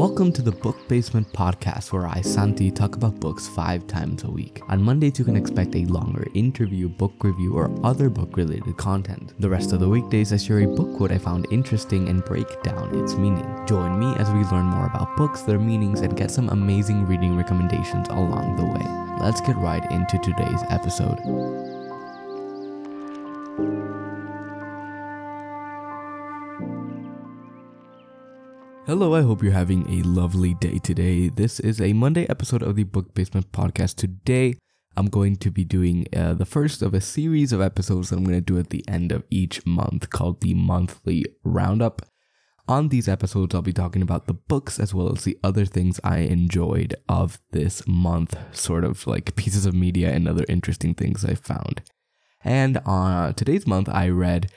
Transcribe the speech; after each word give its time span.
Welcome 0.00 0.32
to 0.32 0.40
the 0.40 0.50
Book 0.50 0.88
Basement 0.88 1.30
podcast, 1.34 1.92
where 1.92 2.06
I, 2.06 2.22
Santi, 2.22 2.70
talk 2.70 2.96
about 2.96 3.20
books 3.20 3.46
five 3.48 3.86
times 3.86 4.24
a 4.24 4.30
week. 4.30 4.62
On 4.70 4.82
Mondays, 4.82 5.18
you 5.18 5.26
can 5.26 5.36
expect 5.36 5.74
a 5.74 5.84
longer 5.84 6.26
interview, 6.32 6.88
book 6.88 7.12
review, 7.22 7.52
or 7.52 7.70
other 7.84 8.08
book 8.08 8.34
related 8.38 8.78
content. 8.78 9.34
The 9.40 9.50
rest 9.50 9.74
of 9.74 9.80
the 9.80 9.90
weekdays, 9.90 10.32
I 10.32 10.38
share 10.38 10.60
a 10.60 10.66
book 10.66 10.96
quote 10.96 11.12
I 11.12 11.18
found 11.18 11.48
interesting 11.50 12.08
and 12.08 12.24
break 12.24 12.62
down 12.62 12.98
its 12.98 13.12
meaning. 13.16 13.44
Join 13.66 13.98
me 14.00 14.14
as 14.16 14.30
we 14.30 14.42
learn 14.44 14.64
more 14.64 14.86
about 14.86 15.18
books, 15.18 15.42
their 15.42 15.58
meanings, 15.58 16.00
and 16.00 16.16
get 16.16 16.30
some 16.30 16.48
amazing 16.48 17.04
reading 17.04 17.36
recommendations 17.36 18.08
along 18.08 18.56
the 18.56 18.64
way. 18.64 19.22
Let's 19.22 19.42
get 19.42 19.56
right 19.56 19.84
into 19.92 20.18
today's 20.20 20.62
episode. 20.70 21.69
Hello, 28.90 29.14
I 29.14 29.22
hope 29.22 29.40
you're 29.40 29.52
having 29.52 29.88
a 29.88 30.02
lovely 30.02 30.54
day 30.54 30.78
today. 30.78 31.28
This 31.28 31.60
is 31.60 31.80
a 31.80 31.92
Monday 31.92 32.28
episode 32.28 32.60
of 32.60 32.74
the 32.74 32.82
Book 32.82 33.14
Basement 33.14 33.52
Podcast. 33.52 33.94
Today, 33.94 34.56
I'm 34.96 35.06
going 35.06 35.36
to 35.36 35.50
be 35.52 35.64
doing 35.64 36.08
uh, 36.12 36.34
the 36.34 36.44
first 36.44 36.82
of 36.82 36.92
a 36.92 37.00
series 37.00 37.52
of 37.52 37.60
episodes 37.60 38.10
that 38.10 38.16
I'm 38.16 38.24
going 38.24 38.38
to 38.38 38.40
do 38.40 38.58
at 38.58 38.70
the 38.70 38.84
end 38.88 39.12
of 39.12 39.22
each 39.30 39.64
month 39.64 40.10
called 40.10 40.40
the 40.40 40.54
Monthly 40.54 41.24
Roundup. 41.44 42.02
On 42.66 42.88
these 42.88 43.06
episodes, 43.06 43.54
I'll 43.54 43.62
be 43.62 43.72
talking 43.72 44.02
about 44.02 44.26
the 44.26 44.34
books 44.34 44.80
as 44.80 44.92
well 44.92 45.12
as 45.12 45.22
the 45.22 45.38
other 45.44 45.66
things 45.66 46.00
I 46.02 46.22
enjoyed 46.22 46.96
of 47.08 47.38
this 47.52 47.86
month, 47.86 48.36
sort 48.50 48.82
of 48.82 49.06
like 49.06 49.36
pieces 49.36 49.66
of 49.66 49.72
media 49.72 50.10
and 50.10 50.26
other 50.26 50.44
interesting 50.48 50.94
things 50.94 51.24
I 51.24 51.34
found. 51.34 51.82
And 52.42 52.80
uh, 52.84 53.34
today's 53.34 53.68
month, 53.68 53.88
I 53.88 54.08
read 54.08 54.50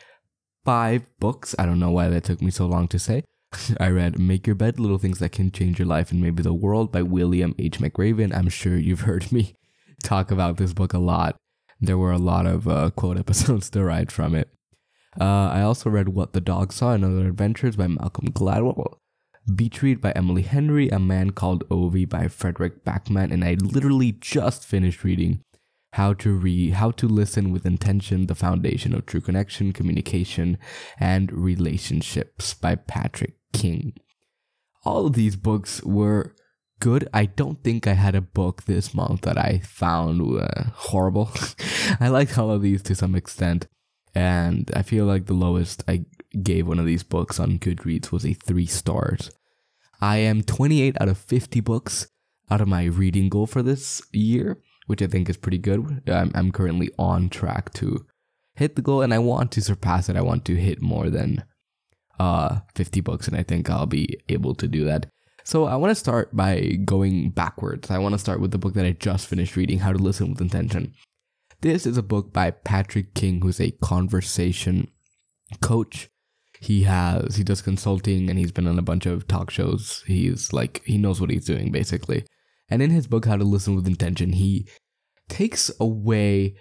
five 0.66 1.06
books. 1.20 1.54
I 1.60 1.68
don't 1.68 1.80
know 1.80 1.92
why 1.92 2.10
that 2.10 2.24
took 2.24 2.42
me 2.42 2.50
so 2.50 2.66
long 2.66 2.88
to 2.88 2.98
say. 2.98 3.26
I 3.80 3.90
read 3.90 4.20
Make 4.20 4.48
Your 4.48 4.56
Bed 4.56 4.80
Little 4.80 4.98
Things 4.98 5.20
That 5.20 5.32
Can 5.32 5.52
Change 5.52 5.80
Your 5.80 5.88
Life 5.88 6.12
and 6.12 6.22
Maybe 6.22 6.44
the 6.44 6.54
World 6.54 6.92
by 6.92 7.02
William 7.02 7.56
H. 7.58 7.80
McRaven. 7.80 8.36
I'm 8.36 8.50
sure 8.50 8.78
you've 8.78 9.02
heard 9.10 9.32
me 9.32 9.56
talk 10.04 10.32
about 10.32 10.58
this 10.58 10.74
book 10.74 10.94
a 10.94 11.00
lot. 11.00 11.36
There 11.80 11.98
were 11.98 12.12
a 12.12 12.18
lot 12.18 12.46
of 12.46 12.68
uh, 12.68 12.90
quote 12.92 13.18
episodes 13.18 13.70
derived 13.70 14.12
from 14.12 14.36
it. 14.36 14.50
Uh, 15.20 15.50
I 15.50 15.62
also 15.62 15.90
read 15.90 16.10
What 16.10 16.34
the 16.34 16.42
Dog 16.42 16.74
Saw 16.74 16.94
and 16.94 17.06
Other 17.06 17.28
Adventures 17.28 17.76
by 17.76 17.88
Malcolm 17.88 18.30
Gladwell. 18.30 18.98
Beach 19.54 19.82
Read 19.82 20.02
by 20.02 20.12
Emily 20.12 20.44
Henry, 20.44 20.90
A 20.90 21.00
Man 21.00 21.32
Called 21.32 21.66
Ove 21.70 22.08
by 22.08 22.28
Fredrik 22.28 22.84
Backman, 22.84 23.32
and 23.32 23.44
I 23.44 23.56
literally 23.56 24.14
just 24.14 24.66
finished 24.66 25.04
reading 25.04 25.42
How 25.94 26.14
to 26.14 26.34
Read, 26.34 26.74
How 26.74 26.92
to 26.92 27.08
Listen 27.08 27.52
with 27.52 27.66
Intention, 27.66 28.28
The 28.28 28.36
Foundation 28.36 28.96
of 28.96 29.06
True 29.06 29.22
Connection, 29.22 29.74
Communication, 29.74 30.58
and 30.98 31.32
Relationships 31.32 32.54
by 32.54 32.76
Patrick 32.76 33.36
King. 33.54 33.94
All 34.84 35.06
of 35.06 35.14
these 35.14 35.36
books 35.36 35.82
were 35.84 36.36
good. 36.80 37.08
I 37.14 37.26
don't 37.26 37.64
think 37.64 37.88
I 37.88 37.94
had 37.94 38.16
a 38.16 38.22
book 38.22 38.64
this 38.64 38.94
month 38.94 39.22
that 39.22 39.38
I 39.38 39.60
found 39.60 40.22
uh, 40.42 40.66
horrible. 40.74 41.32
I 42.00 42.10
liked 42.10 42.38
all 42.38 42.52
of 42.52 42.62
these 42.62 42.82
to 42.84 42.96
some 42.96 43.16
extent, 43.16 43.68
and 44.14 44.70
I 44.76 44.82
feel 44.82 45.06
like 45.06 45.26
the 45.26 45.34
lowest 45.34 45.84
I 45.88 46.06
gave 46.42 46.68
one 46.68 46.80
of 46.80 46.86
these 46.86 47.04
books 47.04 47.40
on 47.40 47.60
Goodreads 47.60 48.12
was 48.12 48.26
a 48.26 48.34
three 48.34 48.66
stars. 48.66 49.32
I 50.02 50.18
am 50.18 50.44
28 50.44 50.98
out 51.00 51.08
of 51.08 51.18
50 51.18 51.62
books 51.62 52.08
out 52.52 52.60
of 52.60 52.68
my 52.68 52.84
reading 52.84 53.30
goal 53.30 53.48
for 53.48 53.64
this 53.64 54.02
year, 54.12 54.60
which 54.88 55.02
I 55.02 55.08
think 55.08 55.30
is 55.30 55.38
pretty 55.38 55.60
good. 55.60 56.04
I'm, 56.10 56.32
I'm 56.36 56.52
currently 56.52 56.90
on 57.00 57.30
track 57.30 57.72
to 57.76 58.06
hit 58.56 58.76
the 58.76 58.82
goal, 58.82 59.02
and 59.02 59.14
I 59.14 59.20
want 59.20 59.52
to 59.54 59.62
surpass 59.62 60.10
it. 60.10 60.18
I 60.18 60.22
want 60.22 60.44
to 60.46 60.56
hit 60.56 60.82
more 60.82 61.10
than 61.10 61.46
uh 62.24 62.60
50 62.76 63.02
books 63.02 63.28
and 63.28 63.36
I 63.36 63.44
think 63.44 63.70
I'll 63.70 63.86
be 63.86 64.18
able 64.30 64.56
to 64.56 64.68
do 64.68 64.86
that. 64.86 65.08
So 65.44 65.66
I 65.66 65.76
want 65.76 65.92
to 65.92 65.96
start 65.96 66.34
by 66.34 66.80
going 66.86 67.32
backwards. 67.32 67.92
I 67.92 67.98
want 67.98 68.14
to 68.14 68.20
start 68.20 68.40
with 68.40 68.52
the 68.52 68.58
book 68.58 68.76
that 68.76 68.86
I 68.86 68.94
just 68.94 69.28
finished 69.28 69.58
reading, 69.58 69.80
How 69.80 69.92
to 69.92 70.00
Listen 70.00 70.30
with 70.30 70.42
Intention. 70.42 70.94
This 71.60 71.86
is 71.86 71.98
a 71.98 72.04
book 72.04 72.32
by 72.32 72.52
Patrick 72.52 73.14
King, 73.14 73.42
who's 73.42 73.60
a 73.60 73.72
conversation 73.72 74.88
coach. 75.62 76.10
He 76.62 76.84
has 76.84 77.36
he 77.36 77.44
does 77.44 77.62
consulting 77.62 78.30
and 78.30 78.40
he's 78.40 78.54
been 78.54 78.68
on 78.68 78.80
a 78.80 78.90
bunch 78.92 79.06
of 79.06 79.28
talk 79.28 79.52
shows. 79.52 80.04
He's 80.08 80.54
like 80.54 80.82
he 80.86 80.98
knows 80.98 81.20
what 81.20 81.30
he's 81.30 81.46
doing 81.46 81.72
basically. 81.72 82.26
And 82.70 82.82
in 82.82 82.90
his 82.90 83.08
book 83.08 83.26
How 83.26 83.36
to 83.36 83.44
Listen 83.44 83.76
with 83.76 83.88
Intention, 83.88 84.32
he 84.34 84.68
takes 85.28 85.70
away 85.80 86.56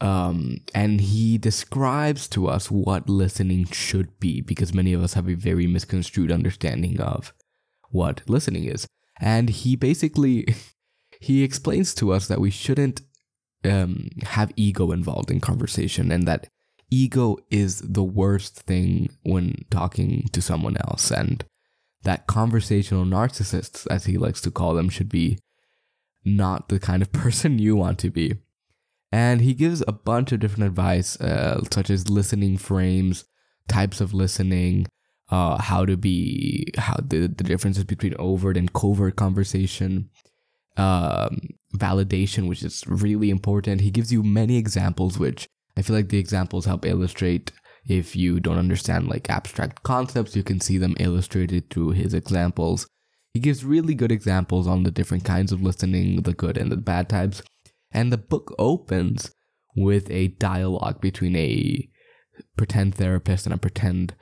um, 0.00 0.58
and 0.74 1.00
he 1.00 1.36
describes 1.36 2.26
to 2.28 2.48
us 2.48 2.70
what 2.70 3.08
listening 3.08 3.66
should 3.66 4.18
be 4.18 4.40
because 4.40 4.72
many 4.72 4.92
of 4.92 5.02
us 5.02 5.14
have 5.14 5.28
a 5.28 5.34
very 5.34 5.66
misconstrued 5.66 6.32
understanding 6.32 7.00
of 7.00 7.34
what 7.90 8.22
listening 8.26 8.64
is. 8.64 8.86
And 9.20 9.50
he 9.50 9.76
basically 9.76 10.54
he 11.20 11.42
explains 11.42 11.94
to 11.96 12.12
us 12.12 12.28
that 12.28 12.40
we 12.40 12.50
shouldn't 12.50 13.02
um, 13.64 14.08
have 14.22 14.52
ego 14.56 14.90
involved 14.90 15.30
in 15.30 15.40
conversation 15.40 16.10
and 16.10 16.26
that 16.26 16.48
ego 16.90 17.36
is 17.50 17.82
the 17.82 18.02
worst 18.02 18.60
thing 18.60 19.10
when 19.22 19.54
talking 19.70 20.28
to 20.32 20.40
someone 20.40 20.78
else 20.78 21.10
and 21.10 21.44
that 22.02 22.26
conversational 22.26 23.04
narcissists 23.04 23.86
as 23.90 24.06
he 24.06 24.16
likes 24.16 24.40
to 24.40 24.50
call 24.50 24.74
them 24.74 24.88
should 24.88 25.10
be 25.10 25.38
not 26.24 26.70
the 26.70 26.80
kind 26.80 27.02
of 27.02 27.12
person 27.12 27.58
you 27.58 27.76
want 27.76 27.98
to 27.98 28.08
be 28.08 28.38
and 29.12 29.40
he 29.40 29.54
gives 29.54 29.82
a 29.86 29.92
bunch 29.92 30.32
of 30.32 30.40
different 30.40 30.64
advice, 30.64 31.20
uh, 31.20 31.62
such 31.72 31.90
as 31.90 32.10
listening 32.10 32.56
frames, 32.56 33.24
types 33.68 34.00
of 34.00 34.14
listening, 34.14 34.86
uh, 35.30 35.60
how 35.60 35.84
to 35.84 35.96
be, 35.96 36.72
how 36.76 36.96
the, 37.02 37.26
the 37.28 37.44
differences 37.44 37.84
between 37.84 38.14
overt 38.18 38.56
and 38.56 38.72
covert 38.72 39.16
conversation, 39.16 40.10
um, 40.76 41.40
validation, 41.76 42.48
which 42.48 42.62
is 42.62 42.84
really 42.86 43.30
important. 43.30 43.80
He 43.80 43.90
gives 43.90 44.12
you 44.12 44.22
many 44.22 44.56
examples, 44.56 45.18
which 45.18 45.46
I 45.76 45.82
feel 45.82 45.96
like 45.96 46.08
the 46.08 46.18
examples 46.18 46.66
help 46.66 46.84
illustrate. 46.84 47.52
If 47.86 48.14
you 48.14 48.40
don't 48.40 48.58
understand 48.58 49.08
like 49.08 49.30
abstract 49.30 49.82
concepts, 49.82 50.36
you 50.36 50.42
can 50.42 50.60
see 50.60 50.78
them 50.78 50.96
illustrated 51.00 51.70
through 51.70 51.90
his 51.90 52.12
examples. 52.12 52.86
He 53.32 53.40
gives 53.40 53.64
really 53.64 53.94
good 53.94 54.12
examples 54.12 54.66
on 54.66 54.82
the 54.82 54.90
different 54.90 55.24
kinds 55.24 55.52
of 55.52 55.62
listening, 55.62 56.22
the 56.22 56.34
good 56.34 56.56
and 56.56 56.70
the 56.70 56.76
bad 56.76 57.08
types. 57.08 57.42
And 57.92 58.12
the 58.12 58.18
book 58.18 58.54
opens 58.58 59.32
with 59.76 60.10
a 60.10 60.28
dialogue 60.28 61.00
between 61.00 61.36
a 61.36 61.88
pretend 62.56 62.94
therapist 62.94 63.46
and 63.46 63.54
a 63.54 63.58
pretend 63.58 64.14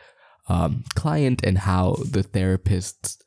um, 0.49 0.85
client, 0.95 1.43
and 1.45 1.59
how 1.59 1.97
the 2.11 2.23
therapist 2.23 3.23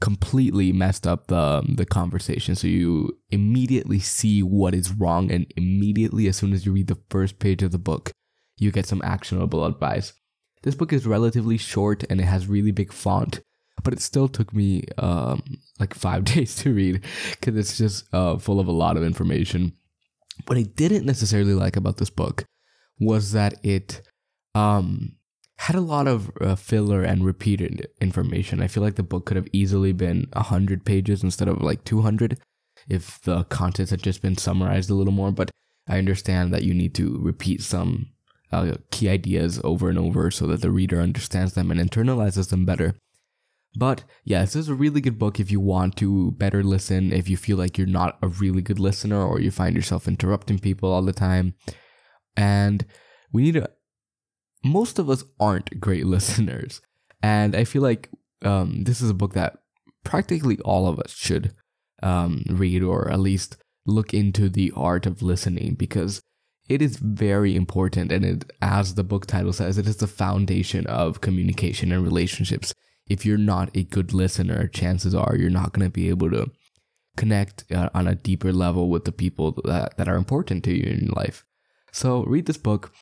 completely 0.00 0.72
messed 0.72 1.06
up 1.06 1.26
the 1.26 1.64
the 1.68 1.84
conversation. 1.84 2.54
So 2.54 2.68
you 2.68 3.18
immediately 3.30 3.98
see 3.98 4.42
what 4.42 4.74
is 4.74 4.92
wrong, 4.92 5.30
and 5.32 5.46
immediately, 5.56 6.28
as 6.28 6.36
soon 6.36 6.52
as 6.52 6.64
you 6.64 6.72
read 6.72 6.86
the 6.86 7.02
first 7.10 7.38
page 7.40 7.62
of 7.62 7.72
the 7.72 7.78
book, 7.78 8.12
you 8.56 8.70
get 8.70 8.86
some 8.86 9.02
actionable 9.04 9.64
advice. 9.64 10.12
This 10.62 10.74
book 10.74 10.92
is 10.92 11.06
relatively 11.06 11.56
short 11.56 12.04
and 12.10 12.20
it 12.20 12.24
has 12.24 12.48
really 12.48 12.72
big 12.72 12.92
font, 12.92 13.40
but 13.82 13.92
it 13.92 14.00
still 14.00 14.28
took 14.28 14.52
me 14.52 14.84
um, 14.98 15.42
like 15.78 15.94
five 15.94 16.24
days 16.34 16.54
to 16.56 16.74
read 16.74 17.04
because 17.30 17.56
it's 17.56 17.78
just 17.78 18.12
uh, 18.12 18.38
full 18.38 18.60
of 18.60 18.66
a 18.66 18.72
lot 18.72 18.96
of 18.96 19.02
information. 19.02 19.72
What 20.46 20.58
I 20.58 20.62
didn't 20.62 21.06
necessarily 21.06 21.54
like 21.54 21.76
about 21.76 21.96
this 21.96 22.10
book 22.10 22.44
was 23.00 23.32
that 23.32 23.54
it 23.64 24.02
um, 24.54 25.16
had 25.56 25.76
a 25.76 25.80
lot 25.80 26.06
of 26.06 26.30
uh, 26.40 26.54
filler 26.54 27.02
and 27.02 27.24
repeated 27.24 27.88
information. 28.00 28.62
I 28.62 28.68
feel 28.68 28.82
like 28.82 28.94
the 28.94 29.02
book 29.02 29.26
could 29.26 29.36
have 29.36 29.48
easily 29.52 29.92
been 29.92 30.28
100 30.32 30.84
pages 30.84 31.22
instead 31.22 31.48
of 31.48 31.60
like 31.60 31.84
200 31.84 32.38
if 32.88 33.20
the 33.22 33.44
content 33.44 33.90
had 33.90 34.02
just 34.02 34.22
been 34.22 34.36
summarized 34.36 34.88
a 34.88 34.94
little 34.94 35.12
more. 35.12 35.32
But 35.32 35.50
I 35.88 35.98
understand 35.98 36.52
that 36.54 36.62
you 36.62 36.74
need 36.74 36.94
to 36.94 37.18
repeat 37.20 37.62
some 37.62 38.10
uh, 38.52 38.74
key 38.90 39.08
ideas 39.08 39.60
over 39.64 39.88
and 39.88 39.98
over 39.98 40.30
so 40.30 40.46
that 40.46 40.60
the 40.60 40.70
reader 40.70 41.00
understands 41.00 41.54
them 41.54 41.70
and 41.70 41.80
internalizes 41.80 42.50
them 42.50 42.64
better. 42.64 42.94
But 43.76 44.04
yeah, 44.24 44.40
this 44.40 44.56
is 44.56 44.68
a 44.68 44.74
really 44.74 45.00
good 45.00 45.18
book 45.18 45.38
if 45.38 45.50
you 45.50 45.60
want 45.60 45.96
to 45.96 46.32
better 46.32 46.62
listen, 46.62 47.12
if 47.12 47.28
you 47.28 47.36
feel 47.36 47.56
like 47.56 47.76
you're 47.78 47.86
not 47.86 48.18
a 48.22 48.28
really 48.28 48.62
good 48.62 48.78
listener 48.78 49.22
or 49.22 49.40
you 49.40 49.50
find 49.50 49.76
yourself 49.76 50.08
interrupting 50.08 50.58
people 50.58 50.90
all 50.90 51.02
the 51.02 51.12
time. 51.12 51.54
And 52.36 52.86
we 53.32 53.42
need 53.42 53.54
to, 53.54 53.70
most 54.64 54.98
of 54.98 55.10
us 55.10 55.24
aren't 55.38 55.80
great 55.80 56.06
listeners. 56.14 56.80
And 57.22 57.54
I 57.54 57.64
feel 57.64 57.82
like 57.82 58.10
um, 58.42 58.84
this 58.84 59.00
is 59.00 59.10
a 59.10 59.14
book 59.14 59.34
that 59.34 59.58
practically 60.04 60.58
all 60.60 60.86
of 60.86 60.98
us 60.98 61.12
should 61.12 61.54
um, 62.02 62.44
read 62.48 62.82
or 62.82 63.10
at 63.10 63.20
least 63.20 63.56
look 63.86 64.14
into 64.14 64.48
the 64.48 64.72
art 64.76 65.06
of 65.06 65.22
listening 65.22 65.74
because 65.74 66.20
it 66.68 66.82
is 66.82 66.96
very 66.96 67.56
important. 67.56 68.12
And 68.12 68.24
it, 68.24 68.52
as 68.60 68.94
the 68.94 69.04
book 69.04 69.26
title 69.26 69.52
says, 69.52 69.78
it 69.78 69.86
is 69.86 69.96
the 69.96 70.06
foundation 70.06 70.86
of 70.86 71.20
communication 71.20 71.92
and 71.92 72.02
relationships 72.02 72.72
if 73.08 73.24
you're 73.24 73.38
not 73.38 73.70
a 73.74 73.84
good 73.84 74.12
listener, 74.12 74.66
chances 74.68 75.14
are 75.14 75.36
you're 75.36 75.50
not 75.50 75.72
going 75.72 75.86
to 75.86 75.92
be 75.92 76.08
able 76.08 76.30
to 76.30 76.50
connect 77.16 77.64
uh, 77.72 77.90
on 77.94 78.06
a 78.06 78.14
deeper 78.14 78.52
level 78.52 78.88
with 78.88 79.04
the 79.04 79.12
people 79.12 79.60
that, 79.64 79.96
that 79.96 80.08
are 80.08 80.16
important 80.16 80.64
to 80.64 80.72
you 80.72 80.84
in 80.84 81.08
life. 81.08 81.44
So 81.92 82.22
read 82.24 82.46
this 82.46 82.58
book. 82.58 82.92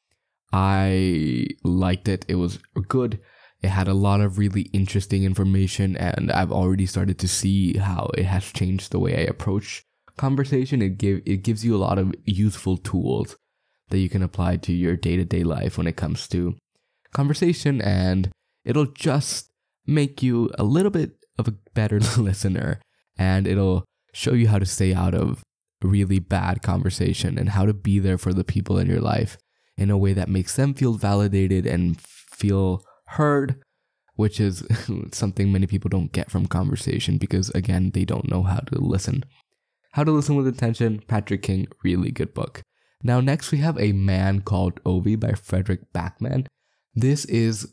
I 0.52 1.48
liked 1.64 2.08
it. 2.08 2.24
It 2.28 2.36
was 2.36 2.58
good. 2.88 3.20
It 3.62 3.68
had 3.68 3.88
a 3.88 3.94
lot 3.94 4.20
of 4.20 4.38
really 4.38 4.62
interesting 4.72 5.24
information, 5.24 5.96
and 5.96 6.30
I've 6.30 6.52
already 6.52 6.86
started 6.86 7.18
to 7.18 7.28
see 7.28 7.78
how 7.78 8.10
it 8.16 8.24
has 8.24 8.52
changed 8.52 8.92
the 8.92 8.98
way 8.98 9.16
I 9.16 9.22
approach 9.22 9.82
conversation. 10.16 10.82
It 10.82 10.98
give 10.98 11.22
it 11.26 11.42
gives 11.42 11.64
you 11.64 11.74
a 11.74 11.78
lot 11.78 11.98
of 11.98 12.14
useful 12.24 12.76
tools 12.76 13.36
that 13.88 13.98
you 13.98 14.08
can 14.08 14.22
apply 14.22 14.58
to 14.58 14.72
your 14.72 14.96
day 14.96 15.16
to 15.16 15.24
day 15.24 15.42
life 15.42 15.78
when 15.78 15.86
it 15.86 15.96
comes 15.96 16.28
to 16.28 16.54
conversation, 17.12 17.80
and 17.80 18.30
it'll 18.64 18.86
just 18.86 19.50
make 19.86 20.22
you 20.22 20.50
a 20.58 20.64
little 20.64 20.90
bit 20.90 21.12
of 21.38 21.48
a 21.48 21.54
better 21.74 22.00
listener, 22.16 22.80
and 23.18 23.46
it'll 23.46 23.84
show 24.12 24.32
you 24.32 24.48
how 24.48 24.58
to 24.58 24.66
stay 24.66 24.94
out 24.94 25.14
of 25.14 25.42
really 25.82 26.18
bad 26.18 26.62
conversation 26.62 27.38
and 27.38 27.50
how 27.50 27.66
to 27.66 27.74
be 27.74 27.98
there 27.98 28.18
for 28.18 28.32
the 28.32 28.44
people 28.44 28.78
in 28.78 28.88
your 28.88 29.00
life 29.00 29.36
in 29.76 29.90
a 29.90 29.98
way 29.98 30.12
that 30.12 30.28
makes 30.28 30.56
them 30.56 30.72
feel 30.72 30.94
validated 30.94 31.66
and 31.66 32.00
feel 32.00 32.82
heard, 33.08 33.60
which 34.14 34.40
is 34.40 34.66
something 35.12 35.52
many 35.52 35.66
people 35.66 35.88
don't 35.88 36.12
get 36.12 36.30
from 36.30 36.46
conversation 36.46 37.18
because, 37.18 37.50
again, 37.50 37.90
they 37.92 38.04
don't 38.04 38.30
know 38.30 38.42
how 38.42 38.58
to 38.58 38.78
listen. 38.80 39.24
How 39.92 40.04
to 40.04 40.12
Listen 40.12 40.36
with 40.36 40.46
Intention, 40.46 41.02
Patrick 41.06 41.42
King, 41.42 41.68
really 41.82 42.10
good 42.10 42.34
book. 42.34 42.60
Now, 43.02 43.20
next 43.20 43.50
we 43.50 43.58
have 43.58 43.80
A 43.80 43.92
Man 43.92 44.42
Called 44.42 44.78
Ove 44.84 45.18
by 45.18 45.32
Fredrik 45.32 45.90
Backman. 45.94 46.46
This 46.94 47.24
is, 47.26 47.72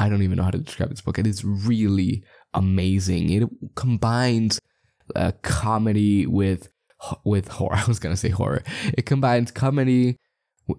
I 0.00 0.08
don't 0.08 0.22
even 0.22 0.38
know 0.38 0.44
how 0.44 0.50
to 0.50 0.58
describe 0.58 0.88
this 0.88 1.02
book. 1.02 1.18
It 1.18 1.26
is 1.26 1.44
really 1.44 2.24
amazing. 2.54 3.28
It 3.30 3.48
combines 3.74 4.58
uh, 5.14 5.32
comedy 5.42 6.26
with 6.26 6.70
with 7.22 7.48
horror. 7.48 7.76
I 7.76 7.84
was 7.86 7.98
gonna 7.98 8.16
say 8.16 8.30
horror. 8.30 8.62
It 8.96 9.04
combines 9.04 9.50
comedy. 9.50 10.16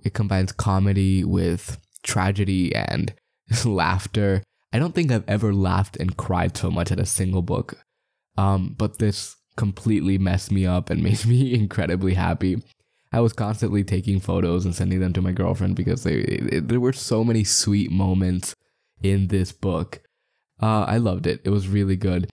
It 0.03 0.15
combines 0.15 0.51
comedy 0.51 1.23
with 1.23 1.77
tragedy 2.01 2.73
and 2.73 3.13
laughter. 3.65 4.41
I 4.73 4.79
don't 4.79 4.95
think 4.95 5.11
I've 5.11 5.29
ever 5.29 5.53
laughed 5.53 5.97
and 5.97 6.17
cried 6.17 6.57
so 6.57 6.71
much 6.71 6.91
at 6.91 6.99
a 6.99 7.05
single 7.05 7.43
book. 7.43 7.75
Um, 8.37 8.73
but 8.75 8.97
this 8.97 9.35
completely 9.55 10.17
messed 10.17 10.51
me 10.51 10.65
up 10.65 10.89
and 10.89 11.03
made 11.03 11.25
me 11.27 11.53
incredibly 11.53 12.15
happy. 12.15 12.63
I 13.13 13.19
was 13.19 13.33
constantly 13.33 13.83
taking 13.83 14.19
photos 14.19 14.65
and 14.65 14.73
sending 14.73 14.99
them 14.99 15.13
to 15.13 15.21
my 15.21 15.33
girlfriend 15.33 15.75
because 15.75 16.03
they, 16.03 16.39
there 16.63 16.79
were 16.79 16.93
so 16.93 17.23
many 17.23 17.43
sweet 17.43 17.91
moments 17.91 18.55
in 19.03 19.27
this 19.27 19.51
book. 19.51 20.01
Uh, 20.61 20.85
I 20.87 20.97
loved 20.97 21.27
it. 21.27 21.41
It 21.43 21.49
was 21.49 21.67
really 21.67 21.95
good. 21.95 22.29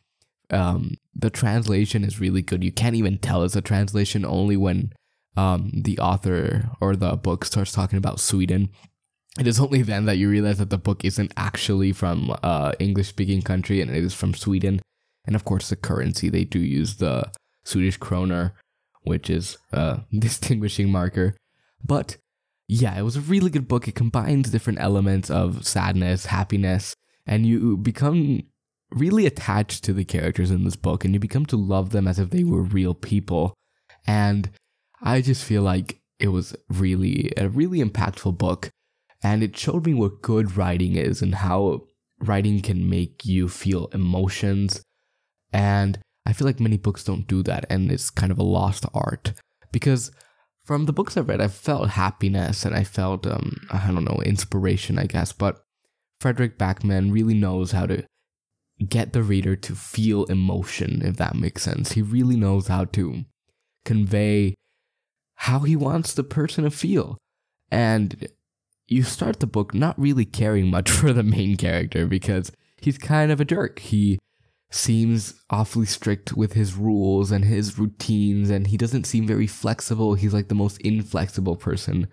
Um, 0.50 0.96
the 1.14 1.30
translation 1.30 2.04
is 2.04 2.20
really 2.20 2.42
good. 2.42 2.64
You 2.64 2.72
can't 2.72 2.96
even 2.96 3.18
tell 3.18 3.42
it's 3.42 3.56
a 3.56 3.60
translation 3.60 4.24
only 4.24 4.56
when 4.56 4.92
um, 5.36 5.70
the 5.74 5.98
author 5.98 6.70
or 6.80 6.96
the 6.96 7.16
book 7.16 7.44
starts 7.44 7.72
talking 7.72 7.98
about 7.98 8.20
Sweden. 8.20 8.70
It 9.38 9.46
is 9.46 9.60
only 9.60 9.82
then 9.82 10.06
that 10.06 10.16
you 10.16 10.28
realize 10.28 10.58
that 10.58 10.70
the 10.70 10.78
book 10.78 11.04
isn't 11.04 11.32
actually 11.36 11.92
from 11.92 12.34
uh 12.42 12.72
English 12.80 13.08
speaking 13.08 13.42
country 13.42 13.80
and 13.80 13.90
it 13.90 14.02
is 14.02 14.14
from 14.14 14.34
Sweden. 14.34 14.80
And 15.26 15.36
of 15.36 15.44
course, 15.44 15.68
the 15.68 15.76
currency 15.76 16.28
they 16.28 16.44
do 16.44 16.58
use 16.58 16.96
the 16.96 17.30
Swedish 17.64 17.98
kroner, 17.98 18.54
which 19.02 19.30
is 19.30 19.58
a 19.72 20.00
distinguishing 20.18 20.90
marker. 20.90 21.36
But 21.84 22.16
yeah, 22.68 22.98
it 22.98 23.02
was 23.02 23.16
a 23.16 23.22
really 23.22 23.50
good 23.50 23.66
book. 23.66 23.88
It 23.88 23.94
combines 23.94 24.50
different 24.50 24.78
elements 24.78 25.30
of 25.30 25.66
sadness, 25.66 26.26
happiness, 26.26 26.94
and 27.26 27.46
you 27.46 27.78
become 27.78 28.42
really 28.90 29.26
attached 29.26 29.84
to 29.84 29.92
the 29.94 30.04
characters 30.04 30.50
in 30.50 30.64
this 30.64 30.76
book 30.76 31.04
and 31.04 31.14
you 31.14 31.20
become 31.20 31.46
to 31.46 31.56
love 31.56 31.90
them 31.90 32.06
as 32.06 32.18
if 32.18 32.30
they 32.30 32.44
were 32.44 32.62
real 32.62 32.94
people. 32.94 33.54
And 34.06 34.50
I 35.02 35.22
just 35.22 35.44
feel 35.44 35.62
like 35.62 35.98
it 36.18 36.28
was 36.28 36.54
really 36.68 37.32
a 37.36 37.48
really 37.48 37.80
impactful 37.80 38.36
book 38.36 38.70
and 39.22 39.42
it 39.42 39.56
showed 39.56 39.86
me 39.86 39.94
what 39.94 40.22
good 40.22 40.56
writing 40.56 40.96
is 40.96 41.22
and 41.22 41.36
how 41.36 41.86
writing 42.20 42.60
can 42.60 42.88
make 42.88 43.24
you 43.24 43.48
feel 43.48 43.86
emotions. 43.92 44.82
And 45.52 45.98
I 46.26 46.32
feel 46.34 46.46
like 46.46 46.60
many 46.60 46.76
books 46.76 47.04
don't 47.04 47.26
do 47.26 47.42
that 47.44 47.64
and 47.70 47.90
it's 47.90 48.10
kind 48.10 48.30
of 48.30 48.38
a 48.38 48.42
lost 48.42 48.84
art 48.92 49.32
because 49.72 50.10
from 50.68 50.84
the 50.84 50.92
books 50.92 51.16
I've 51.16 51.30
read, 51.30 51.40
I 51.40 51.48
felt 51.48 51.88
happiness 51.88 52.66
and 52.66 52.76
I 52.76 52.84
felt, 52.84 53.26
um, 53.26 53.56
I 53.70 53.90
don't 53.90 54.04
know, 54.04 54.20
inspiration, 54.26 54.98
I 54.98 55.06
guess. 55.06 55.32
But 55.32 55.62
Fredrik 56.20 56.58
Backman 56.58 57.10
really 57.10 57.32
knows 57.32 57.72
how 57.72 57.86
to 57.86 58.04
get 58.86 59.14
the 59.14 59.22
reader 59.22 59.56
to 59.56 59.74
feel 59.74 60.26
emotion, 60.26 61.00
if 61.02 61.16
that 61.16 61.34
makes 61.34 61.62
sense. 61.62 61.92
He 61.92 62.02
really 62.02 62.36
knows 62.36 62.66
how 62.66 62.84
to 62.84 63.24
convey 63.86 64.56
how 65.36 65.60
he 65.60 65.74
wants 65.74 66.12
the 66.12 66.22
person 66.22 66.64
to 66.64 66.70
feel. 66.70 67.16
And 67.70 68.28
you 68.86 69.04
start 69.04 69.40
the 69.40 69.46
book 69.46 69.72
not 69.72 69.98
really 69.98 70.26
caring 70.26 70.66
much 70.68 70.90
for 70.98 71.14
the 71.14 71.22
main 71.22 71.56
character 71.56 72.06
because 72.06 72.52
he's 72.76 72.98
kind 72.98 73.32
of 73.32 73.40
a 73.40 73.46
jerk. 73.46 73.78
He 73.78 74.18
seems 74.70 75.34
awfully 75.50 75.86
strict 75.86 76.34
with 76.34 76.52
his 76.52 76.74
rules 76.74 77.30
and 77.30 77.44
his 77.44 77.78
routines, 77.78 78.50
and 78.50 78.66
he 78.66 78.76
doesn't 78.76 79.04
seem 79.04 79.26
very 79.26 79.46
flexible. 79.46 80.14
He's 80.14 80.34
like 80.34 80.48
the 80.48 80.54
most 80.54 80.80
inflexible 80.82 81.56
person 81.56 82.08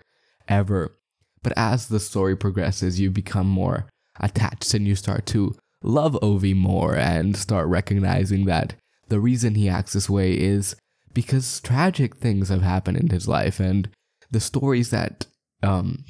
ever. 0.48 0.96
But 1.42 1.52
as 1.56 1.88
the 1.88 2.00
story 2.00 2.36
progresses, 2.36 2.98
you 2.98 3.10
become 3.10 3.46
more 3.46 3.86
attached 4.20 4.74
and 4.74 4.86
you 4.86 4.96
start 4.96 5.26
to 5.26 5.54
love 5.82 6.18
Ove 6.22 6.54
more 6.54 6.96
and 6.96 7.36
start 7.36 7.68
recognizing 7.68 8.46
that 8.46 8.74
the 9.08 9.20
reason 9.20 9.54
he 9.54 9.68
acts 9.68 9.92
this 9.92 10.10
way 10.10 10.32
is 10.32 10.74
because 11.12 11.60
tragic 11.60 12.16
things 12.16 12.48
have 12.48 12.62
happened 12.62 12.96
in 12.96 13.10
his 13.10 13.28
life 13.28 13.60
and 13.60 13.88
the 14.30 14.40
stories 14.40 14.90
that 14.90 15.26
um, 15.62 16.04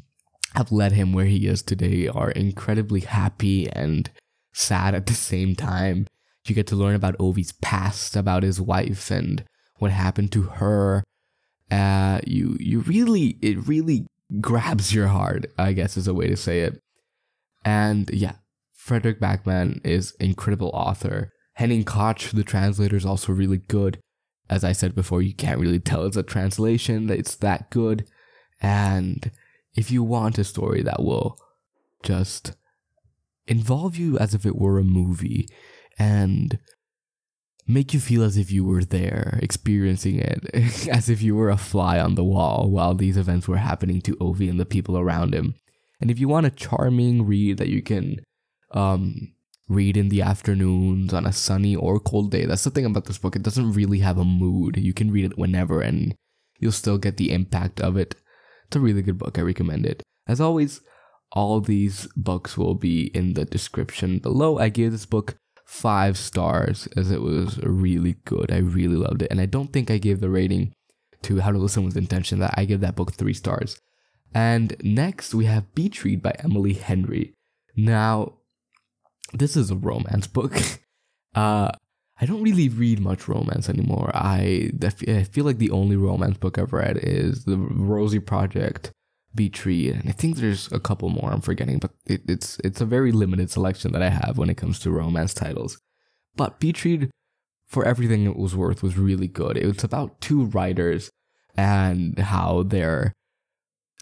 have 0.54 0.72
led 0.72 0.93
him 0.93 1.12
where 1.12 1.26
he 1.26 1.46
is 1.46 1.62
today 1.62 2.08
are 2.08 2.31
incredibly 2.31 3.00
happy 3.00 3.69
and 3.70 4.10
sad 4.54 4.94
at 4.94 5.06
the 5.06 5.14
same 5.14 5.54
time. 5.54 6.06
You 6.48 6.54
get 6.54 6.66
to 6.69 6.76
learn 6.76 6.94
about 6.94 7.16
Ove's 7.19 7.52
past, 7.60 8.16
about 8.16 8.43
his 8.43 8.60
wife 8.60 9.10
and 9.10 9.44
what 9.78 9.90
happened 9.90 10.32
to 10.32 10.43
her. 10.43 11.04
Uh, 11.70 12.20
you 12.26 12.56
you 12.60 12.81
really 12.81 13.38
it 13.43 13.66
really 13.66 14.06
grabs 14.40 14.94
your 14.94 15.08
heart, 15.08 15.46
I 15.58 15.72
guess 15.72 15.96
is 15.96 16.08
a 16.08 16.14
way 16.14 16.28
to 16.28 16.37
say 16.37 16.60
it. 16.60 16.81
And 17.64 18.08
yeah, 18.12 18.37
Fredrik 18.75 19.20
Backman 19.20 19.84
is 19.84 20.12
incredible 20.20 20.70
author. 20.72 21.31
Henning 21.54 21.84
Koch, 21.84 22.31
the 22.32 22.44
translator, 22.44 22.96
is 22.96 23.06
also 23.06 23.32
really 23.32 23.58
good. 23.58 23.98
As 24.48 24.62
I 24.62 24.72
said 24.72 24.94
before, 24.94 25.22
you 25.22 25.34
can't 25.34 25.58
really 25.58 25.81
tell 25.81 26.04
it's 26.04 26.16
a 26.16 26.22
translation, 26.22 27.10
it's 27.10 27.34
that 27.37 27.70
good. 27.70 28.06
And 28.60 29.32
if 29.74 29.91
you 29.91 30.03
want 30.03 30.38
a 30.38 30.44
story 30.44 30.82
that 30.82 31.03
will 31.03 31.36
just 32.03 32.53
involve 33.46 33.96
you 33.96 34.19
as 34.19 34.34
if 34.34 34.46
it 34.46 34.56
were 34.56 34.79
a 34.79 34.84
movie 34.84 35.48
and 35.98 36.58
make 37.67 37.93
you 37.93 38.00
feel 38.00 38.22
as 38.22 38.36
if 38.36 38.50
you 38.50 38.65
were 38.65 38.84
there, 38.84 39.38
experiencing 39.43 40.19
it, 40.19 40.88
as 40.88 41.08
if 41.08 41.22
you 41.22 41.34
were 41.34 41.50
a 41.50 41.56
fly 41.56 41.98
on 41.98 42.15
the 42.15 42.24
wall 42.24 42.70
while 42.70 42.94
these 42.94 43.17
events 43.17 43.48
were 43.48 43.56
happening 43.56 44.00
to 44.03 44.17
Ove 44.20 44.43
and 44.43 44.60
the 44.60 44.67
people 44.67 44.96
around 44.96 45.34
him. 45.34 45.55
And 46.00 46.10
if 46.10 46.19
you 46.19 46.29
want 46.29 46.46
a 46.46 46.50
charming 46.50 47.26
read 47.26 47.58
that 47.58 47.69
you 47.69 47.82
can 47.82 48.20
um, 48.72 49.32
read 49.69 49.96
in 49.96 50.08
the 50.08 50.22
afternoons 50.22 51.12
on 51.12 51.26
a 51.26 51.32
sunny 51.32 51.74
or 51.74 51.98
cold 51.98 52.31
day. 52.31 52.44
That's 52.44 52.65
the 52.65 52.70
thing 52.70 52.84
about 52.84 53.06
this 53.06 53.19
book. 53.19 53.34
It 53.34 53.43
doesn't 53.43 53.72
really 53.72 53.98
have 54.00 54.19
a 54.19 54.24
mood. 54.24 54.76
You 54.76 54.93
can 54.93 55.10
read 55.10 55.24
it 55.24 55.38
whenever 55.38 55.81
and 55.81 56.15
you'll 56.58 56.72
still 56.72 56.98
get 56.98 57.17
the 57.17 57.32
impact 57.32 57.81
of 57.81 57.96
it. 57.96 58.15
It's 58.67 58.76
a 58.76 58.81
really 58.81 59.03
good 59.03 59.19
book. 59.19 59.38
I 59.38 59.43
recommend 59.43 59.86
it. 59.86 60.03
As 60.26 60.41
always, 60.41 60.81
all 61.32 61.60
these 61.60 62.08
books 62.17 62.56
will 62.56 62.74
be 62.74 63.06
in 63.15 63.34
the 63.34 63.44
description 63.44 64.19
below. 64.19 64.58
I 64.58 64.69
gave 64.69 64.93
this 64.93 65.06
book 65.06 65.36
five 65.67 66.17
stars 66.17 66.89
as 66.96 67.11
it 67.11 67.20
was 67.20 67.58
really 67.58 68.17
good. 68.25 68.51
I 68.53 68.58
really 68.58 68.96
loved 68.96 69.23
it. 69.23 69.31
And 69.31 69.41
I 69.41 69.46
don't 69.46 69.73
think 69.73 69.91
I 69.91 69.99
gave 69.99 70.20
the 70.20 70.31
rating 70.31 70.73
to 71.23 71.41
How 71.41 71.51
to 71.51 71.58
Listen 71.58 71.85
with 71.85 71.96
Intention 71.96 72.39
that 72.39 72.55
I 72.56 72.65
give 72.65 72.81
that 72.81 72.94
book 72.96 73.13
three 73.13 73.35
stars. 73.35 73.79
And 74.32 74.77
next 74.82 75.35
we 75.35 75.46
have 75.46 75.75
Beach 75.75 76.05
Read 76.05 76.23
by 76.23 76.35
Emily 76.39 76.75
Henry. 76.75 77.32
Now, 77.77 78.35
this 79.32 79.56
is 79.56 79.70
a 79.70 79.77
romance 79.77 80.27
book. 80.27 80.56
Uh, 81.35 81.70
I 82.19 82.25
don't 82.25 82.43
really 82.43 82.70
read 82.70 82.99
much 82.99 83.29
romance 83.29 83.69
anymore. 83.69 84.11
I, 84.15 84.70
I 85.06 85.25
feel 85.25 85.44
like 85.44 85.58
the 85.58 85.70
only 85.70 85.96
romance 85.96 86.39
book 86.39 86.56
I've 86.56 86.73
read 86.73 86.96
is 86.96 87.44
The 87.44 87.58
Rosie 87.58 88.20
Project, 88.20 88.91
Read, 89.36 89.94
and 89.94 90.08
I 90.08 90.12
think 90.12 90.36
there's 90.36 90.70
a 90.72 90.81
couple 90.81 91.08
more 91.08 91.32
I'm 91.32 91.40
forgetting, 91.40 91.78
but 91.78 91.93
it, 92.06 92.22
it's 92.28 92.58
it's 92.64 92.81
a 92.81 92.86
very 92.86 93.12
limited 93.12 93.50
selection 93.50 93.93
that 93.93 94.02
I 94.02 94.10
have 94.10 94.38
when 94.38 94.50
it 94.50 94.56
comes 94.56 94.78
to 94.81 94.90
romance 94.90 95.34
titles. 95.34 95.78
But 96.36 96.62
Read, 96.62 97.10
for 97.66 97.84
everything 97.84 98.24
it 98.24 98.36
was 98.36 98.55
worth, 98.55 98.82
was 98.82 98.98
really 98.98 99.28
good. 99.28 99.56
It 99.56 99.66
was 99.66 99.84
about 99.84 100.20
two 100.20 100.44
writers 100.44 101.10
and 101.56 102.19
how 102.19 102.62
they're 102.62 103.12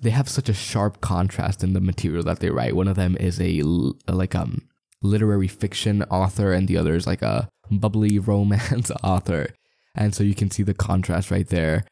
they 0.02 0.10
have 0.10 0.28
such 0.28 0.48
a 0.48 0.54
sharp 0.54 1.00
contrast 1.00 1.62
in 1.62 1.72
the 1.72 1.80
material 1.80 2.24
that 2.24 2.40
they 2.40 2.50
write. 2.50 2.76
One 2.76 2.88
of 2.88 2.96
them 2.96 3.16
is 3.18 3.40
a 3.40 3.62
like 4.08 4.34
um 4.34 4.68
literary 5.02 5.48
fiction 5.48 6.02
author 6.04 6.52
and 6.52 6.66
the 6.66 6.76
other 6.76 6.94
is 6.94 7.06
like 7.06 7.22
a 7.22 7.48
bubbly 7.70 8.18
romance 8.32 8.90
author. 9.02 9.48
And 9.94 10.14
so 10.14 10.24
you 10.24 10.34
can 10.34 10.50
see 10.50 10.62
the 10.62 10.74
contrast 10.74 11.30
right 11.30 11.46
there. 11.48 11.84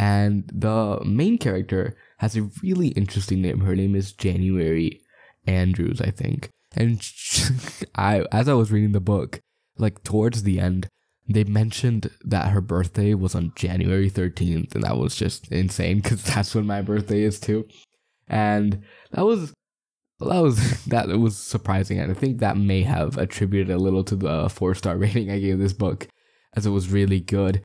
And 0.00 0.50
the 0.50 0.98
main 1.04 1.36
character 1.36 1.94
has 2.20 2.34
a 2.34 2.48
really 2.62 2.88
interesting 2.88 3.42
name. 3.42 3.60
Her 3.60 3.76
name 3.76 3.94
is 3.94 4.12
January 4.12 5.02
Andrews, 5.46 6.00
I 6.00 6.10
think. 6.10 6.48
And 6.74 7.06
I, 7.94 8.24
as 8.32 8.48
I 8.48 8.54
was 8.54 8.72
reading 8.72 8.92
the 8.92 9.00
book, 9.00 9.40
like 9.76 10.02
towards 10.02 10.42
the 10.42 10.58
end, 10.58 10.88
they 11.28 11.44
mentioned 11.44 12.10
that 12.24 12.48
her 12.48 12.62
birthday 12.62 13.12
was 13.12 13.34
on 13.34 13.52
January 13.56 14.10
13th, 14.10 14.74
and 14.74 14.84
that 14.84 14.96
was 14.96 15.16
just 15.16 15.52
insane 15.52 16.00
because 16.00 16.22
that's 16.34 16.54
when 16.54 16.66
my 16.66 16.80
birthday 16.80 17.20
is 17.20 17.38
too. 17.38 17.68
And 18.26 18.82
that 19.12 19.26
was 19.26 19.52
that 20.18 20.40
was 20.40 20.84
that 20.86 21.08
was 21.08 21.36
surprising, 21.36 21.98
and 21.98 22.10
I 22.10 22.14
think 22.14 22.38
that 22.38 22.56
may 22.56 22.84
have 22.84 23.18
attributed 23.18 23.70
a 23.70 23.78
little 23.78 24.04
to 24.04 24.16
the 24.16 24.48
four 24.48 24.74
star 24.74 24.96
rating 24.96 25.30
I 25.30 25.40
gave 25.40 25.58
this 25.58 25.74
book, 25.74 26.08
as 26.56 26.64
it 26.64 26.70
was 26.70 26.88
really 26.88 27.20
good. 27.20 27.62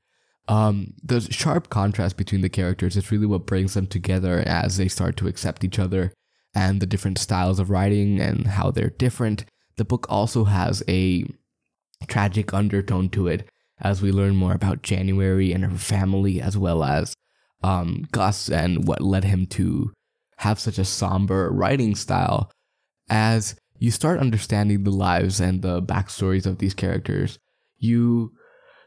Um, 0.48 0.94
the 1.04 1.22
sharp 1.22 1.70
contrast 1.70 2.18
between 2.18 2.42
the 2.42 2.50
characters 2.50 2.96
is 2.96 3.12
really 3.12 3.26
what 3.26 3.48
brings 3.48 3.74
them 3.74 3.88
together 3.88 4.44
as 4.46 4.78
they 4.78 4.88
start 4.88 5.18
to 5.18 5.28
accept 5.28 5.64
each 5.64 5.80
other 5.80 6.14
and 6.54 6.80
the 6.80 6.86
different 6.86 7.18
styles 7.18 7.60
of 7.60 7.70
writing 7.70 8.20
and 8.22 8.48
how 8.48 8.72
they're 8.72 8.92
different. 8.92 9.46
The 9.78 9.86
book 9.86 10.06
also 10.10 10.46
has 10.46 10.84
a 10.88 11.26
tragic 12.08 12.54
undertone 12.54 13.10
to 13.10 13.28
it 13.28 13.50
as 13.80 14.02
we 14.02 14.12
learn 14.12 14.36
more 14.36 14.54
about 14.54 14.84
January 14.84 15.52
and 15.52 15.66
her 15.66 15.78
family, 15.78 16.42
as 16.42 16.58
well 16.58 16.84
as 16.84 17.14
um, 17.64 18.08
Gus 18.12 18.50
and 18.50 18.88
what 18.88 19.02
led 19.02 19.24
him 19.26 19.46
to 19.48 19.92
have 20.38 20.60
such 20.60 20.78
a 20.78 20.86
somber 20.86 21.50
writing 21.52 21.96
style. 21.96 22.52
As 23.10 23.56
you 23.78 23.92
start 23.92 24.20
understanding 24.20 24.84
the 24.84 24.92
lives 24.92 25.40
and 25.42 25.62
the 25.62 25.82
backstories 25.82 26.46
of 26.46 26.60
these 26.60 26.74
characters, 26.74 27.38
you 27.78 28.32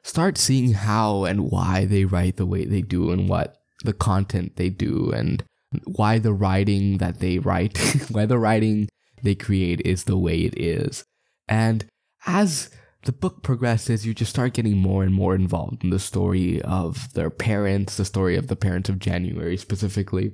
start 0.08 0.38
seeing 0.38 0.72
how 0.72 1.24
and 1.24 1.50
why 1.50 1.84
they 1.84 2.06
write 2.06 2.38
the 2.38 2.46
way 2.46 2.64
they 2.64 2.80
do 2.80 3.10
and 3.10 3.28
what 3.28 3.58
the 3.84 3.92
content 3.92 4.56
they 4.56 4.70
do 4.70 5.12
and 5.14 5.44
why 5.84 6.18
the 6.18 6.32
writing 6.32 6.96
that 6.96 7.20
they 7.20 7.38
write, 7.38 7.76
why 8.10 8.24
the 8.24 8.38
writing 8.38 8.88
they 9.22 9.34
create 9.34 9.82
is 9.84 10.04
the 10.04 10.16
way 10.16 10.40
it 10.40 10.58
is. 10.58 11.04
And 11.46 11.84
as 12.26 12.70
the 13.04 13.12
book 13.12 13.42
progresses, 13.42 14.06
you 14.06 14.14
just 14.14 14.30
start 14.30 14.54
getting 14.54 14.78
more 14.78 15.02
and 15.02 15.12
more 15.12 15.34
involved 15.34 15.84
in 15.84 15.90
the 15.90 15.98
story 15.98 16.62
of 16.62 17.12
their 17.12 17.30
parents, 17.30 17.98
the 17.98 18.04
story 18.06 18.36
of 18.36 18.48
the 18.48 18.56
parents 18.56 18.88
of 18.88 18.98
January 18.98 19.58
specifically, 19.58 20.32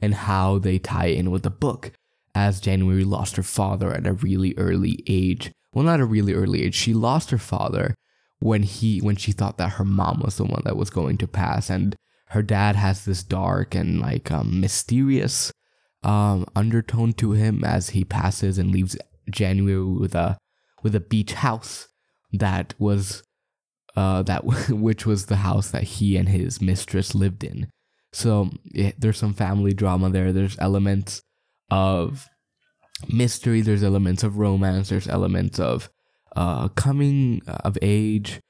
and 0.00 0.14
how 0.14 0.58
they 0.58 0.78
tie 0.78 1.06
in 1.06 1.30
with 1.30 1.42
the 1.42 1.50
book. 1.50 1.92
As 2.34 2.60
January 2.60 3.04
lost 3.04 3.36
her 3.36 3.42
father 3.42 3.92
at 3.92 4.06
a 4.06 4.14
really 4.14 4.54
early 4.56 5.04
age. 5.06 5.52
Well, 5.74 5.84
not 5.84 6.00
a 6.00 6.06
really 6.06 6.32
early 6.32 6.62
age. 6.62 6.74
She 6.74 6.94
lost 6.94 7.30
her 7.30 7.36
father 7.36 7.94
when 8.42 8.62
he 8.62 8.98
when 9.00 9.16
she 9.16 9.32
thought 9.32 9.58
that 9.58 9.72
her 9.72 9.84
mom 9.84 10.20
was 10.20 10.36
the 10.36 10.44
one 10.44 10.62
that 10.64 10.76
was 10.76 10.90
going 10.90 11.18
to 11.18 11.26
pass, 11.28 11.70
and 11.70 11.96
her 12.28 12.42
dad 12.42 12.76
has 12.76 13.04
this 13.04 13.22
dark 13.22 13.74
and 13.74 14.00
like 14.00 14.30
um, 14.30 14.60
mysterious 14.60 15.52
um, 16.02 16.46
undertone 16.56 17.12
to 17.14 17.32
him 17.32 17.64
as 17.64 17.90
he 17.90 18.04
passes 18.04 18.58
and 18.58 18.70
leaves 18.70 18.96
January 19.30 19.84
with 19.84 20.14
a 20.14 20.38
with 20.82 20.94
a 20.94 21.00
beach 21.00 21.34
house 21.34 21.88
that 22.32 22.74
was 22.78 23.22
uh, 23.96 24.22
that 24.22 24.44
which 24.70 25.06
was 25.06 25.26
the 25.26 25.36
house 25.36 25.70
that 25.70 25.84
he 25.84 26.16
and 26.16 26.28
his 26.28 26.60
mistress 26.60 27.14
lived 27.14 27.44
in. 27.44 27.68
So 28.12 28.50
it, 28.74 29.00
there's 29.00 29.18
some 29.18 29.34
family 29.34 29.72
drama 29.72 30.10
there. 30.10 30.32
There's 30.32 30.58
elements 30.58 31.22
of 31.70 32.28
mystery. 33.08 33.60
There's 33.60 33.82
elements 33.82 34.22
of 34.22 34.38
romance. 34.38 34.88
There's 34.88 35.08
elements 35.08 35.58
of 35.58 35.90
uh, 36.36 36.68
coming 36.68 37.42
of 37.46 37.78
age. 37.82 38.40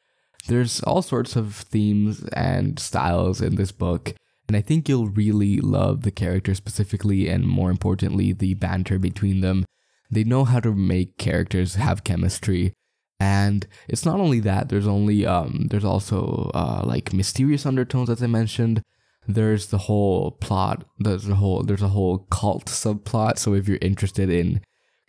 There's 0.49 0.81
all 0.83 1.03
sorts 1.03 1.37
of 1.37 1.55
themes 1.55 2.25
and 2.33 2.79
styles 2.79 3.41
in 3.41 3.57
this 3.57 3.73
book. 3.73 4.15
And 4.49 4.57
I 4.57 4.61
think 4.61 4.89
you'll 4.89 5.09
really 5.09 5.61
love 5.61 6.03
the 6.03 6.11
characters 6.11 6.59
specifically, 6.59 7.29
and 7.29 7.47
more 7.47 7.71
importantly, 7.71 8.33
the 8.33 8.55
banter 8.55 8.99
between 8.99 9.41
them. 9.41 9.65
They 10.11 10.25
know 10.25 10.45
how 10.45 10.61
to 10.61 10.75
make 10.75 11.17
characters 11.17 11.77
have 11.77 12.05
chemistry 12.05 12.75
and 13.23 13.69
it's 13.89 14.05
not 14.05 14.19
only 14.19 14.41
that 14.41 14.69
there's 14.69 14.89
only 14.89 15.25
um 15.25 15.69
there's 15.71 15.85
also 15.85 16.51
uh 16.55 16.83
like 16.85 17.12
mysterious 17.12 17.65
undertones 17.65 18.11
as 18.11 18.21
i 18.21 18.27
mentioned 18.27 18.83
there's 19.29 19.67
the 19.67 19.79
whole 19.87 20.33
plot 20.33 20.85
there's 20.99 21.29
a 21.29 21.37
whole 21.37 21.62
there's 21.62 21.83
a 21.83 21.95
whole 21.97 22.19
cult 22.31 22.67
subplot 22.67 23.39
so 23.39 23.55
if 23.55 23.69
you're 23.69 23.79
interested 23.81 24.29
in 24.29 24.61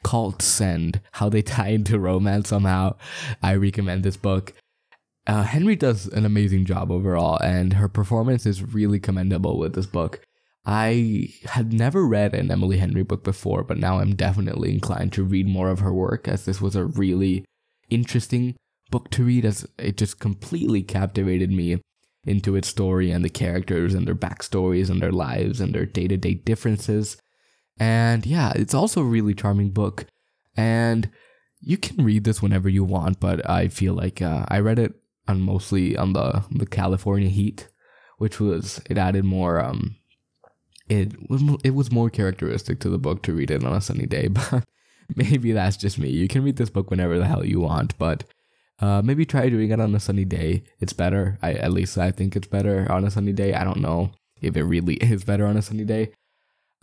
cults 0.03 0.62
and 0.62 1.01
how 1.13 1.29
they 1.29 1.41
tie 1.55 1.69
into 1.69 2.00
romance 2.00 2.50
somehow. 2.50 2.95
I 3.41 3.55
recommend 3.55 4.03
this 4.03 4.17
book. 4.17 4.53
Uh, 5.25 5.43
henry 5.43 5.75
does 5.75 6.07
an 6.07 6.25
amazing 6.25 6.65
job 6.65 6.91
overall 6.91 7.41
and 7.41 7.74
her 7.74 7.88
performance 7.88 8.45
is 8.45 8.62
really 8.62 9.00
commendable 9.00 9.57
with 9.57 9.74
this 9.74 9.86
book. 9.86 10.22
I 10.65 11.29
had 11.45 11.72
never 11.74 12.05
read 12.05 12.33
an 12.33 12.51
emily 12.51 12.77
henry 12.77 13.03
book 13.03 13.24
before 13.24 13.63
but 13.63 13.77
now 13.77 14.00
i'm 14.00 14.15
definitely 14.15 14.72
inclined 14.72 15.12
to 15.13 15.24
read 15.24 15.48
more 15.48 15.69
of 15.69 15.79
her 15.79 15.93
work 15.93 16.27
as 16.27 16.45
this 16.45 16.62
was 16.62 16.75
a 16.75 16.86
really 16.86 17.45
interesting 17.89 18.55
book 18.89 19.10
to 19.12 19.24
read 19.24 19.43
as 19.45 19.67
it 19.77 19.98
just 19.98 20.19
completely 20.19 20.81
captivated 20.83 21.51
me 21.51 21.81
into 22.25 22.55
its 22.55 22.67
story 22.67 23.12
and 23.12 23.24
the 23.24 23.29
characters 23.29 23.93
and 23.93 24.07
their 24.07 24.15
backstories 24.15 24.89
and 24.89 25.01
their 25.01 25.12
lives 25.12 25.60
and 25.60 25.74
their 25.74 25.86
day 25.86 26.07
to 26.07 26.17
day 26.17 26.33
differences. 26.33 27.17
And 27.80 28.25
yeah, 28.25 28.53
it's 28.56 28.74
also 28.74 29.01
a 29.01 29.06
really 29.06 29.34
charming 29.34 29.72
book. 29.72 30.06
And 30.56 31.10
you 31.62 31.77
can 31.77 32.03
read 32.03 32.24
this 32.24 32.42
whenever 32.42 32.70
you 32.70 32.84
want, 32.84 33.20
but 33.20 33.48
I 33.50 33.68
feel 33.68 33.94
like 33.94 34.22
uh, 34.22 34.46
I 34.50 34.60
read 34.60 34.80
it 34.80 34.94
on 35.27 35.42
mostly 35.42 35.96
on 35.98 36.13
the 36.13 36.44
the 36.51 36.65
California 36.65 37.30
heat, 37.30 37.70
which 38.18 38.39
was 38.39 38.82
it 38.89 38.98
added 38.98 39.24
more 39.24 39.60
um 39.60 39.96
it 40.89 41.30
was 41.30 41.42
it 41.63 41.72
was 41.72 41.92
more 41.92 42.10
characteristic 42.10 42.80
to 42.80 42.89
the 42.89 42.98
book 42.98 43.24
to 43.24 43.34
read 43.34 43.51
it 43.51 43.63
on 43.63 43.74
a 43.74 43.82
sunny 43.82 44.06
day, 44.06 44.27
but 44.27 44.63
maybe 45.15 45.51
that's 45.51 45.77
just 45.77 45.98
me. 45.98 46.10
You 46.10 46.27
can 46.27 46.44
read 46.44 46.58
this 46.58 46.70
book 46.70 46.92
whenever 46.92 47.18
the 47.18 47.25
hell 47.25 47.46
you 47.46 47.62
want, 47.62 47.98
but 47.98 48.25
uh, 48.80 49.01
maybe 49.01 49.25
try 49.25 49.50
doing 49.50 49.72
it 49.72 49.80
on 49.80 49.96
a 49.96 50.00
sunny 50.00 50.25
day. 50.25 50.63
It's 50.80 50.94
better. 50.94 51.38
I 51.42 51.53
at 51.53 51.72
least 51.72 51.98
I 51.98 52.12
think 52.12 52.36
it's 52.36 52.48
better 52.48 52.92
on 52.92 53.06
a 53.06 53.12
sunny 53.12 53.34
day. 53.34 53.53
I 53.53 53.63
don't 53.63 53.82
know 53.82 54.12
if 54.42 54.58
it 54.58 54.63
really 54.63 54.96
is 55.01 55.24
better 55.24 55.46
on 55.46 55.58
a 55.58 55.62
sunny 55.62 55.86
day. 55.86 56.12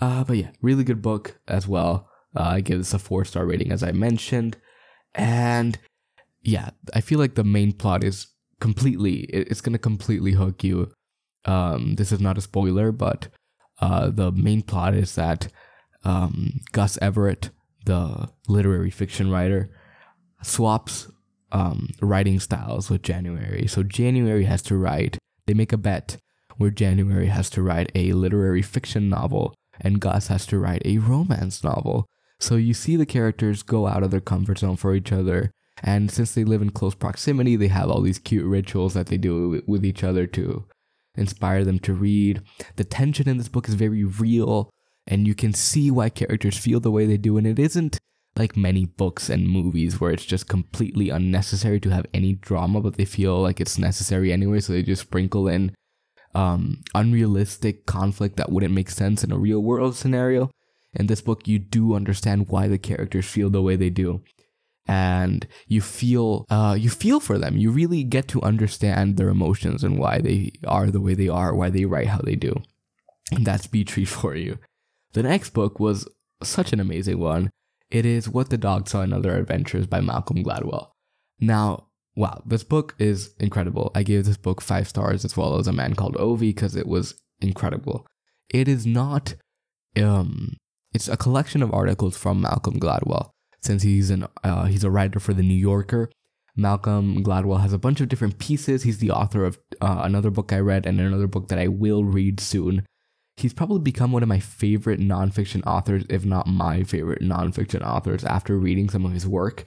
Uh, 0.01 0.25
but 0.25 0.37
yeah, 0.37 0.51
really 0.63 0.85
good 0.85 1.03
book 1.03 1.39
as 1.47 1.69
well. 1.69 2.09
Uh, 2.35 2.43
I 2.43 2.61
give 2.61 2.79
this 2.79 2.95
a 2.95 2.99
four 2.99 3.25
star 3.25 3.45
rating 3.45 3.73
as 3.73 3.83
I 3.83 3.93
mentioned, 3.93 4.57
and 5.15 5.79
yeah, 6.43 6.71
I 6.95 7.01
feel 7.01 7.19
like 7.19 7.35
the 7.35 7.45
main 7.45 7.73
plot 7.73 8.05
is 8.05 8.29
completely. 8.61 9.21
It's 9.25 9.61
gonna 9.61 9.79
completely 9.79 10.33
hook 10.33 10.65
you. 10.65 10.93
Um, 11.45 11.97
this 11.97 12.13
is 12.13 12.21
not 12.21 12.39
a 12.39 12.43
spoiler, 12.43 12.93
but 12.93 13.29
uh, 13.81 14.11
the 14.11 14.31
main 14.33 14.63
plot 14.63 14.95
is 14.95 15.15
that 15.17 15.49
um, 16.05 16.61
Gus 16.73 16.99
Everett 17.03 17.51
the 17.85 18.29
literary 18.49 18.91
fiction 18.91 19.31
writer, 19.31 19.71
swaps 20.43 21.09
um, 21.53 21.91
writing 22.01 22.41
styles 22.41 22.91
with 22.91 23.03
January. 23.03 23.67
So 23.67 23.83
January 23.83 24.45
has 24.45 24.63
to 24.63 24.77
write, 24.77 25.19
they 25.47 25.55
make 25.55 25.73
a 25.73 25.79
bet 25.79 26.17
where 26.57 26.71
January 26.71 27.27
has 27.27 27.51
to 27.51 27.63
write 27.63 27.91
a 27.95 28.13
literary 28.13 28.63
fiction 28.63 29.09
novel 29.09 29.55
and 29.81 30.01
Gus 30.01 30.29
has 30.29 30.47
to 30.47 30.59
write 30.59 30.83
a 30.85 30.99
romance 30.99 31.63
novel. 31.65 32.07
So 32.39 32.57
you 32.57 32.75
see 32.75 32.97
the 32.97 33.07
characters 33.07 33.63
go 33.63 33.87
out 33.87 34.03
of 34.03 34.11
their 34.11 34.21
comfort 34.21 34.59
zone 34.59 34.77
for 34.77 34.95
each 34.95 35.13
other. 35.13 35.51
And 35.83 36.11
since 36.11 36.35
they 36.35 36.45
live 36.45 36.63
in 36.63 36.71
close 36.71 36.95
proximity, 36.95 37.57
they 37.57 37.69
have 37.69 37.91
all 37.91 38.03
these 38.03 38.19
cute 38.19 38.45
rituals 38.45 38.95
that 38.95 39.07
they 39.07 39.17
do 39.17 39.63
with 39.67 39.85
each 39.85 40.05
other 40.05 40.27
to 40.29 40.67
inspire 41.15 41.65
them 41.65 41.79
to 41.81 41.95
read. 41.95 42.43
The 42.77 42.85
tension 42.85 43.29
in 43.29 43.39
this 43.39 43.49
book 43.49 43.69
is 43.69 43.75
very 43.75 44.05
real 44.05 44.71
and 45.07 45.27
you 45.27 45.35
can 45.35 45.53
see 45.53 45.91
why 45.91 46.09
characters 46.09 46.57
feel 46.57 46.81
the 46.81 46.91
way 46.91 47.07
they 47.07 47.17
do 47.17 47.37
and 47.37 47.47
it 47.47 47.59
isn't 47.59 47.99
like 48.37 48.57
many 48.57 48.85
books 48.85 49.29
and 49.29 49.49
movies 49.49 50.01
where 50.01 50.13
it's 50.13 50.25
just 50.25 50.49
completely 50.49 51.11
unnecessary 51.11 51.81
to 51.81 51.91
have 51.91 52.07
any 52.15 52.35
drama 52.35 52.81
but 52.81 52.95
they 52.95 53.05
feel 53.05 53.41
like 53.43 53.61
it's 53.61 53.79
necessary 53.79 54.33
anyway 54.33 54.61
so 54.61 54.73
they 54.73 54.83
just 54.83 55.03
sprinkle 55.03 55.49
in 55.49 55.75
um, 56.35 56.83
unrealistic 56.95 57.87
conflict 57.87 58.37
that 58.37 58.51
wouldn't 58.51 58.75
make 58.75 58.91
sense 58.91 59.25
in 59.25 59.33
a 59.33 59.39
real 59.39 59.61
world 59.61 59.97
scenario. 59.97 60.51
In 60.95 61.07
this 61.07 61.21
book 61.21 61.47
you 61.47 61.59
do 61.59 61.95
understand 61.95 62.49
why 62.49 62.69
the 62.69 62.79
characters 62.79 63.27
feel 63.27 63.51
the 63.51 63.63
way 63.63 63.77
they 63.77 63.91
do. 63.91 64.23
And 64.87 65.47
you 65.69 65.81
feel 65.81 66.47
uh, 66.51 66.77
you 66.79 66.91
feel 66.91 67.21
for 67.21 67.39
them. 67.39 67.57
You 67.57 67.71
really 67.71 68.03
get 68.03 68.27
to 68.29 68.43
understand 68.43 69.17
their 69.17 69.29
emotions 69.29 69.85
and 69.85 69.99
why 69.99 70.19
they 70.21 70.53
are 70.67 70.91
the 70.91 71.01
way 71.01 71.15
they 71.15 71.29
are 71.29 71.55
why 71.55 71.71
they 71.71 71.85
write 71.85 72.09
how 72.09 72.19
they 72.19 72.35
do. 72.35 72.61
And 73.31 73.47
that's 73.47 73.67
Beach 73.67 73.97
Read 73.97 74.09
for 74.21 74.35
you. 74.35 74.59
The 75.13 75.23
next 75.23 75.51
book 75.51 75.79
was 75.79 76.09
such 76.43 76.73
an 76.73 76.81
amazing 76.81 77.19
one. 77.19 77.51
It 77.91 78.07
is 78.07 78.29
What 78.29 78.51
the 78.51 78.59
Dog 78.59 78.89
Saw 78.89 79.03
in 79.03 79.13
Other 79.13 79.37
Adventures 79.37 79.87
by 79.87 80.01
Malcolm 80.01 80.45
Gladwell. 80.45 80.91
Now, 81.41 81.89
wow, 82.17 82.43
this 82.47 82.65
book 82.65 82.95
is 82.99 83.35
incredible. 83.39 83.91
I 83.95 84.03
gave 84.03 84.25
this 84.25 84.37
book 84.37 84.61
five 84.61 84.89
stars 84.89 85.25
as 85.25 85.37
well 85.37 85.57
as 85.57 85.67
A 85.67 85.73
Man 85.73 85.95
Called 85.95 86.17
Ove 86.17 86.41
because 86.41 86.77
it 86.77 86.87
was 86.87 87.21
incredible. 87.41 88.07
It 88.53 88.69
is 88.69 88.87
not, 88.87 89.35
um, 89.97 90.57
it's 90.93 91.09
a 91.09 91.17
collection 91.17 91.63
of 91.63 91.73
articles 91.73 92.17
from 92.17 92.41
Malcolm 92.41 92.81
Gladwell. 92.81 93.31
Since 93.63 93.83
he's 93.83 94.09
an 94.09 94.27
uh, 94.43 94.65
he's 94.65 94.85
a 94.85 94.91
writer 94.91 95.21
for 95.21 95.35
the 95.35 95.43
New 95.43 95.55
Yorker, 95.55 96.11
Malcolm 96.57 97.23
Gladwell 97.23 97.61
has 97.61 97.75
a 97.75 97.79
bunch 97.79 98.01
of 98.01 98.09
different 98.09 98.39
pieces. 98.39 98.85
He's 98.85 98.99
the 98.99 99.11
author 99.11 99.45
of 99.45 99.59
uh, 99.83 100.01
another 100.03 100.31
book 100.31 100.51
I 100.53 100.61
read 100.61 100.87
and 100.87 100.99
another 100.99 101.27
book 101.27 101.49
that 101.49 101.59
I 101.59 101.69
will 101.69 102.03
read 102.03 102.41
soon 102.41 102.87
he's 103.41 103.55
probably 103.55 103.81
become 103.81 104.13
one 104.13 104.23
of 104.23 104.29
my 104.29 104.39
favorite 104.39 105.01
nonfiction 105.01 105.63
authors, 105.67 106.05
if 106.09 106.25
not 106.25 106.47
my 106.47 106.83
favorite 106.83 107.23
nonfiction 107.23 107.83
authors, 107.85 108.25
after 108.25 108.59
reading 108.59 108.89
some 108.89 109.05
of 109.05 109.13
his 109.13 109.27
work. 109.27 109.67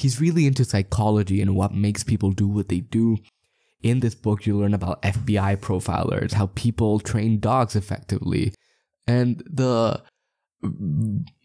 He's 0.00 0.20
really 0.20 0.46
into 0.46 0.64
psychology 0.64 1.42
and 1.42 1.54
what 1.54 1.74
makes 1.74 2.02
people 2.02 2.30
do 2.32 2.48
what 2.48 2.68
they 2.68 2.80
do. 2.80 3.18
In 3.82 4.00
this 4.00 4.14
book, 4.14 4.46
you 4.46 4.58
learn 4.58 4.74
about 4.74 5.00
FBI 5.02 5.56
profilers, 5.56 6.32
how 6.32 6.50
people 6.54 7.00
train 7.00 7.40
dogs 7.40 7.74
effectively, 7.74 8.52
and 9.06 9.42
the 9.46 10.02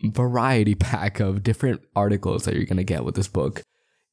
variety 0.04 0.76
pack 0.76 1.20
of 1.20 1.44
different 1.44 1.82
articles 1.96 2.44
that 2.44 2.56
you're 2.56 2.66
going 2.66 2.78
to 2.78 2.84
get 2.84 3.06
with 3.06 3.16
this 3.16 3.28
book 3.28 3.62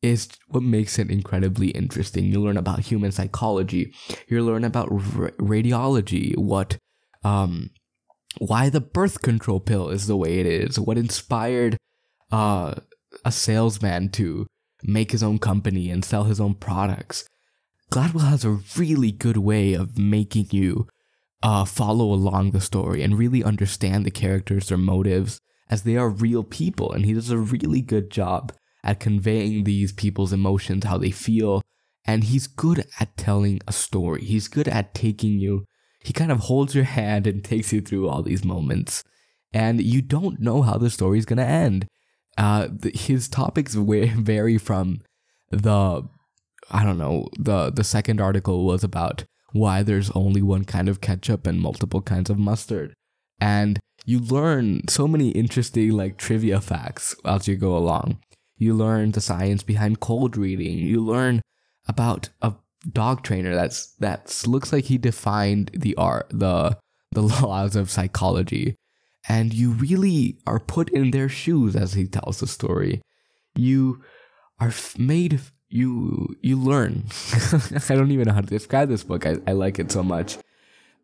is 0.01 0.29
what 0.49 0.63
makes 0.63 0.99
it 0.99 1.11
incredibly 1.11 1.69
interesting. 1.71 2.25
You 2.25 2.41
learn 2.41 2.57
about 2.57 2.81
human 2.81 3.13
psychology. 3.13 3.93
You 4.29 4.43
learn 4.43 4.65
about 4.65 4.89
radiology, 4.89 6.37
what, 6.37 6.77
um, 7.23 7.71
why 8.39 8.69
the 8.69 8.81
birth 8.81 9.23
control 9.23 9.61
pill 9.61 9.89
is 9.89 10.07
the 10.07 10.17
way 10.17 10.41
it 10.41 10.47
is, 10.47 10.79
what 10.79 10.99
inspired, 10.99 11.77
uh, 12.33 12.75
a 13.25 13.33
salesman 13.33 14.09
to 14.11 14.47
make 14.83 15.13
his 15.13 15.23
own 15.23 15.39
company 15.39 15.91
and 15.91 16.05
sell 16.05 16.25
his 16.25 16.41
own 16.41 16.55
products. 16.55 17.29
Gladwell 17.91 18.29
has 18.29 18.45
a 18.45 18.61
really 18.77 19.13
good 19.13 19.37
way 19.37 19.75
of 19.75 19.99
making 19.99 20.49
you 20.51 20.89
uh, 21.43 21.65
follow 21.65 22.13
along 22.13 22.51
the 22.51 22.61
story 22.61 23.03
and 23.03 23.19
really 23.19 23.45
understand 23.45 24.05
the 24.05 24.11
characters, 24.11 24.69
their 24.69 24.79
motives, 24.79 25.41
as 25.69 25.83
they 25.83 25.97
are 25.97 26.09
real 26.09 26.43
people. 26.43 26.93
And 26.93 27.05
he 27.05 27.13
does 27.13 27.31
a 27.31 27.39
really 27.39 27.81
good 27.81 28.11
job 28.11 28.53
at 28.85 29.01
conveying 29.01 29.65
these 29.65 29.93
people's 29.93 30.33
emotions, 30.33 30.85
how 30.85 30.99
they 30.99 31.11
feel. 31.11 31.63
And 32.05 32.25
he's 32.25 32.47
good 32.47 32.87
at 32.99 33.17
telling 33.17 33.61
a 33.69 33.73
story. 33.73 34.25
He's 34.25 34.49
good 34.49 34.69
at 34.69 34.95
taking 34.95 35.39
you, 35.39 35.67
he 36.05 36.13
kind 36.13 36.33
of 36.33 36.41
holds 36.41 36.75
your 36.75 36.85
hand 36.85 37.27
and 37.27 37.45
takes 37.53 37.73
you 37.73 37.81
through 37.81 38.09
all 38.09 38.23
these 38.23 38.45
moments. 38.45 39.05
And 39.53 39.83
you 39.83 40.03
don't 40.03 40.41
know 40.41 40.63
how 40.63 40.79
the 40.79 40.91
story 40.91 41.19
is 41.19 41.27
going 41.27 41.39
to 41.39 41.45
end. 41.45 41.87
Uh, 42.39 42.69
his 42.95 43.29
topics 43.29 43.75
vary 43.77 44.59
from 44.59 45.01
the, 45.51 46.09
I 46.71 46.85
don't 46.85 46.99
know, 46.99 47.29
the, 47.39 47.71
the 47.71 47.85
second 47.85 48.21
article 48.21 48.65
was 48.65 48.83
about 48.83 49.25
why 49.53 49.83
there's 49.83 50.11
only 50.13 50.43
one 50.43 50.65
kind 50.65 50.89
of 50.89 51.01
ketchup 51.01 51.47
and 51.47 51.61
multiple 51.61 52.01
kinds 52.01 52.31
of 52.31 52.39
mustard. 52.39 52.95
And 53.41 53.79
you 54.05 54.19
learn 54.19 54.89
so 54.89 55.07
many 55.07 55.31
interesting 55.31 55.91
like 55.91 56.17
trivia 56.17 56.61
facts 56.61 57.15
as 57.25 57.47
you 57.47 57.57
go 57.57 57.77
along. 57.77 58.19
You 58.57 58.75
learn 58.75 59.13
the 59.13 59.21
science 59.21 59.63
behind 59.63 60.01
cold 60.01 60.37
reading. 60.37 60.79
You 60.79 61.01
learn 61.01 61.43
about 61.87 62.29
a 62.41 62.55
dog 62.91 63.23
trainer 63.23 63.55
that's 63.55 63.95
that 63.97 64.43
looks 64.47 64.73
like 64.73 64.87
he 64.87 64.99
defined 64.99 65.71
the 65.73 65.95
art 65.97 66.27
the 66.31 66.77
the 67.13 67.23
laws 67.45 67.77
of 67.77 67.91
psychology 67.91 68.77
and 69.29 69.53
you 69.53 69.71
really 69.71 70.39
are 70.47 70.59
put 70.59 70.89
in 70.91 71.11
their 71.11 71.29
shoes 71.29 71.77
as 71.77 71.93
he 71.93 72.07
tells 72.07 72.41
the 72.41 72.47
story 72.47 73.03
you 73.55 74.03
are 74.61 74.73
made 74.99 75.41
you 75.69 76.37
you 76.43 76.57
learn. 76.57 77.05
I 77.89 77.95
don't 77.95 78.11
even 78.11 78.29
know 78.29 78.35
how 78.35 78.43
to 78.43 78.47
describe 78.47 78.89
this 78.89 79.05
book. 79.05 79.27
I, 79.27 79.37
I 79.47 79.53
like 79.53 79.79
it 79.79 79.91
so 79.91 80.03
much. 80.03 80.39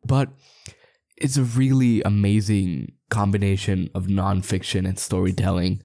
But 0.04 0.28
it's 1.16 1.36
a 1.36 1.42
really 1.42 2.02
amazing 2.02 2.92
combination 3.10 3.90
of 3.94 4.06
nonfiction 4.06 4.86
and 4.86 4.98
storytelling. 4.98 5.82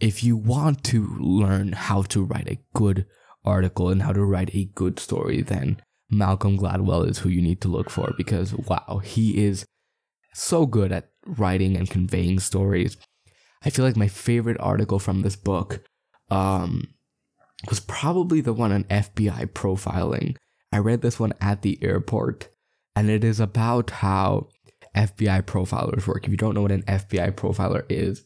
If 0.00 0.24
you 0.24 0.36
want 0.36 0.82
to 0.84 1.06
learn 1.20 1.72
how 1.72 2.02
to 2.02 2.24
write 2.24 2.48
a 2.48 2.58
good 2.74 3.06
article 3.44 3.90
and 3.90 4.02
how 4.02 4.12
to 4.12 4.24
write 4.24 4.54
a 4.54 4.64
good 4.74 4.98
story, 4.98 5.42
then 5.42 5.80
Malcolm 6.10 6.58
Gladwell 6.58 7.08
is 7.08 7.18
who 7.18 7.28
you 7.28 7.42
need 7.42 7.60
to 7.60 7.68
look 7.68 7.90
for 7.90 8.12
because 8.16 8.54
wow, 8.54 9.00
he 9.04 9.44
is 9.44 9.66
so 10.32 10.66
good 10.66 10.90
at 10.90 11.10
writing 11.26 11.76
and 11.76 11.88
conveying 11.88 12.40
stories. 12.40 12.96
I 13.64 13.70
feel 13.70 13.84
like 13.84 13.96
my 13.96 14.08
favorite 14.08 14.58
article 14.60 14.98
from 14.98 15.22
this 15.22 15.36
book 15.36 15.82
um, 16.30 16.94
was 17.68 17.80
probably 17.80 18.40
the 18.40 18.52
one 18.52 18.72
on 18.72 18.84
FBI 18.84 19.46
profiling. 19.52 20.36
I 20.72 20.78
read 20.78 21.02
this 21.02 21.18
one 21.18 21.32
at 21.40 21.62
the 21.62 21.78
airport, 21.82 22.48
and 22.94 23.08
it 23.08 23.24
is 23.24 23.40
about 23.40 23.90
how 23.90 24.48
FBI 24.94 25.42
profilers 25.42 26.06
work. 26.06 26.24
If 26.24 26.30
you 26.30 26.36
don't 26.36 26.54
know 26.54 26.62
what 26.62 26.72
an 26.72 26.82
FBI 26.82 27.32
profiler 27.32 27.84
is, 27.88 28.24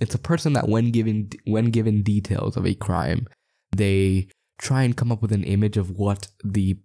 it's 0.00 0.14
a 0.14 0.18
person 0.18 0.54
that 0.54 0.68
when 0.68 0.90
given 0.92 1.30
when 1.44 1.66
given 1.66 2.02
details 2.02 2.56
of 2.56 2.66
a 2.66 2.74
crime, 2.74 3.26
they 3.74 4.28
try 4.58 4.82
and 4.82 4.96
come 4.96 5.12
up 5.12 5.22
with 5.22 5.32
an 5.32 5.44
image 5.44 5.76
of 5.76 5.90
what 5.90 6.28
the 6.44 6.78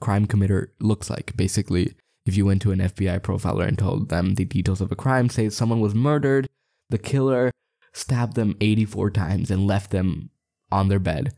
crime 0.00 0.26
committer 0.26 0.68
looks 0.80 1.10
like. 1.10 1.36
Basically, 1.36 1.94
if 2.26 2.36
you 2.36 2.46
went 2.46 2.62
to 2.62 2.72
an 2.72 2.80
FBI 2.80 3.20
profiler 3.20 3.66
and 3.66 3.78
told 3.78 4.08
them 4.08 4.34
the 4.34 4.44
details 4.44 4.80
of 4.80 4.90
a 4.90 4.96
crime, 4.96 5.28
say 5.28 5.48
someone 5.50 5.80
was 5.80 5.94
murdered, 5.94 6.48
the 6.90 6.98
killer 6.98 7.50
stabbed 7.92 8.34
them 8.34 8.56
84 8.60 9.10
times 9.10 9.50
and 9.50 9.66
left 9.66 9.90
them 9.90 10.30
on 10.70 10.88
their 10.88 10.98
bed. 10.98 11.34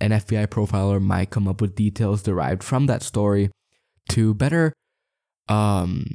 An 0.00 0.10
FBI 0.10 0.48
profiler 0.48 1.00
might 1.00 1.30
come 1.30 1.46
up 1.46 1.60
with 1.60 1.76
details 1.76 2.22
derived 2.22 2.62
from 2.62 2.86
that 2.86 3.02
story 3.02 3.50
to 4.10 4.34
better 4.34 4.72
um, 5.48 6.06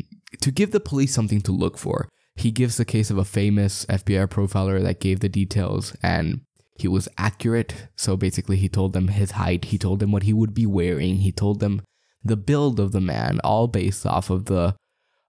to 0.41 0.51
give 0.51 0.71
the 0.71 0.79
police 0.79 1.13
something 1.13 1.41
to 1.41 1.51
look 1.51 1.77
for. 1.77 2.09
He 2.35 2.51
gives 2.51 2.77
the 2.77 2.85
case 2.85 3.09
of 3.09 3.17
a 3.17 3.25
famous 3.25 3.85
FBI 3.87 4.27
profiler 4.27 4.81
that 4.81 4.99
gave 4.99 5.19
the 5.19 5.29
details 5.29 5.95
and 6.01 6.41
he 6.77 6.87
was 6.87 7.09
accurate. 7.17 7.87
So 7.95 8.15
basically, 8.15 8.57
he 8.57 8.69
told 8.69 8.93
them 8.93 9.09
his 9.09 9.31
height, 9.31 9.65
he 9.65 9.77
told 9.77 9.99
them 9.99 10.11
what 10.11 10.23
he 10.23 10.33
would 10.33 10.53
be 10.53 10.65
wearing, 10.65 11.17
he 11.17 11.31
told 11.31 11.59
them 11.59 11.81
the 12.23 12.37
build 12.37 12.79
of 12.79 12.91
the 12.91 13.01
man, 13.01 13.39
all 13.43 13.67
based 13.67 14.05
off 14.05 14.29
of 14.29 14.45
the 14.45 14.75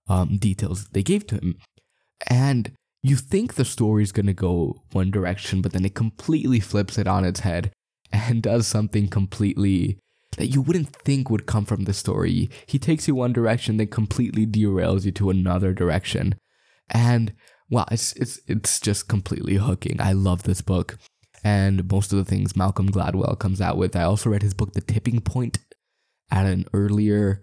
um, 0.08 0.36
details 0.38 0.86
they 0.88 1.02
gave 1.02 1.26
to 1.28 1.36
him. 1.36 1.58
And 2.28 2.72
you 3.02 3.16
think 3.16 3.54
the 3.54 3.64
story 3.64 4.02
is 4.02 4.12
going 4.12 4.26
to 4.26 4.34
go 4.34 4.82
one 4.92 5.10
direction, 5.10 5.62
but 5.62 5.72
then 5.72 5.84
it 5.84 5.94
completely 5.94 6.60
flips 6.60 6.98
it 6.98 7.06
on 7.06 7.24
its 7.24 7.40
head 7.40 7.70
and 8.12 8.42
does 8.42 8.66
something 8.66 9.08
completely 9.08 9.98
that 10.36 10.48
you 10.48 10.60
wouldn't 10.60 10.94
think 10.94 11.28
would 11.28 11.46
come 11.46 11.64
from 11.64 11.84
the 11.84 11.92
story. 11.92 12.50
He 12.66 12.78
takes 12.78 13.08
you 13.08 13.14
one 13.14 13.32
direction, 13.32 13.78
then 13.78 13.88
completely 13.88 14.46
derails 14.46 15.04
you 15.04 15.12
to 15.12 15.30
another 15.30 15.72
direction. 15.72 16.34
And 16.88 17.32
wow, 17.68 17.86
it's 17.90 18.12
it's 18.14 18.40
it's 18.46 18.80
just 18.80 19.08
completely 19.08 19.54
hooking. 19.54 20.00
I 20.00 20.12
love 20.12 20.42
this 20.42 20.60
book. 20.60 20.98
And 21.42 21.90
most 21.90 22.12
of 22.12 22.18
the 22.18 22.24
things 22.24 22.54
Malcolm 22.54 22.90
Gladwell 22.90 23.38
comes 23.38 23.60
out 23.60 23.78
with. 23.78 23.96
I 23.96 24.02
also 24.02 24.28
read 24.28 24.42
his 24.42 24.54
book 24.54 24.74
The 24.74 24.82
Tipping 24.82 25.20
Point 25.20 25.58
at 26.30 26.46
an 26.46 26.66
earlier 26.72 27.42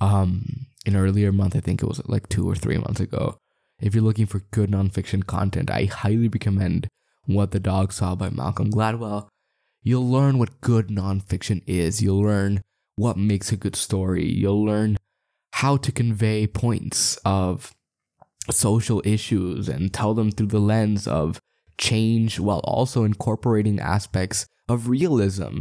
um 0.00 0.66
an 0.86 0.96
earlier 0.96 1.32
month. 1.32 1.56
I 1.56 1.60
think 1.60 1.82
it 1.82 1.88
was 1.88 2.00
like 2.06 2.28
two 2.28 2.48
or 2.48 2.54
three 2.54 2.78
months 2.78 3.00
ago. 3.00 3.38
If 3.80 3.94
you're 3.94 4.04
looking 4.04 4.26
for 4.26 4.40
good 4.50 4.70
nonfiction 4.70 5.26
content, 5.26 5.70
I 5.70 5.84
highly 5.84 6.28
recommend 6.28 6.88
What 7.26 7.50
the 7.50 7.60
Dog 7.60 7.92
Saw 7.92 8.14
by 8.14 8.30
Malcolm 8.30 8.70
Gladwell. 8.70 9.28
You'll 9.82 10.08
learn 10.08 10.38
what 10.38 10.60
good 10.60 10.88
nonfiction 10.88 11.62
is. 11.66 12.02
You'll 12.02 12.22
learn 12.22 12.62
what 12.96 13.16
makes 13.16 13.52
a 13.52 13.56
good 13.56 13.76
story. 13.76 14.26
You'll 14.26 14.64
learn 14.64 14.96
how 15.52 15.76
to 15.76 15.92
convey 15.92 16.46
points 16.46 17.16
of 17.24 17.72
social 18.50 19.02
issues 19.04 19.68
and 19.68 19.92
tell 19.92 20.14
them 20.14 20.30
through 20.30 20.48
the 20.48 20.60
lens 20.60 21.06
of 21.06 21.40
change 21.78 22.40
while 22.40 22.60
also 22.60 23.04
incorporating 23.04 23.78
aspects 23.78 24.46
of 24.68 24.88
realism. 24.88 25.60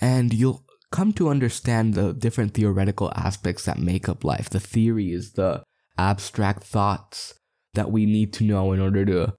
And 0.00 0.32
you'll 0.32 0.64
come 0.92 1.12
to 1.14 1.28
understand 1.28 1.94
the 1.94 2.12
different 2.12 2.54
theoretical 2.54 3.12
aspects 3.16 3.64
that 3.64 3.78
make 3.78 4.08
up 4.08 4.22
life, 4.22 4.48
the 4.48 4.60
theories, 4.60 5.32
the 5.32 5.62
abstract 5.98 6.62
thoughts, 6.62 7.34
that 7.74 7.90
we 7.90 8.06
need 8.06 8.32
to 8.34 8.44
know 8.44 8.72
in 8.72 8.80
order 8.80 9.04
to 9.06 9.34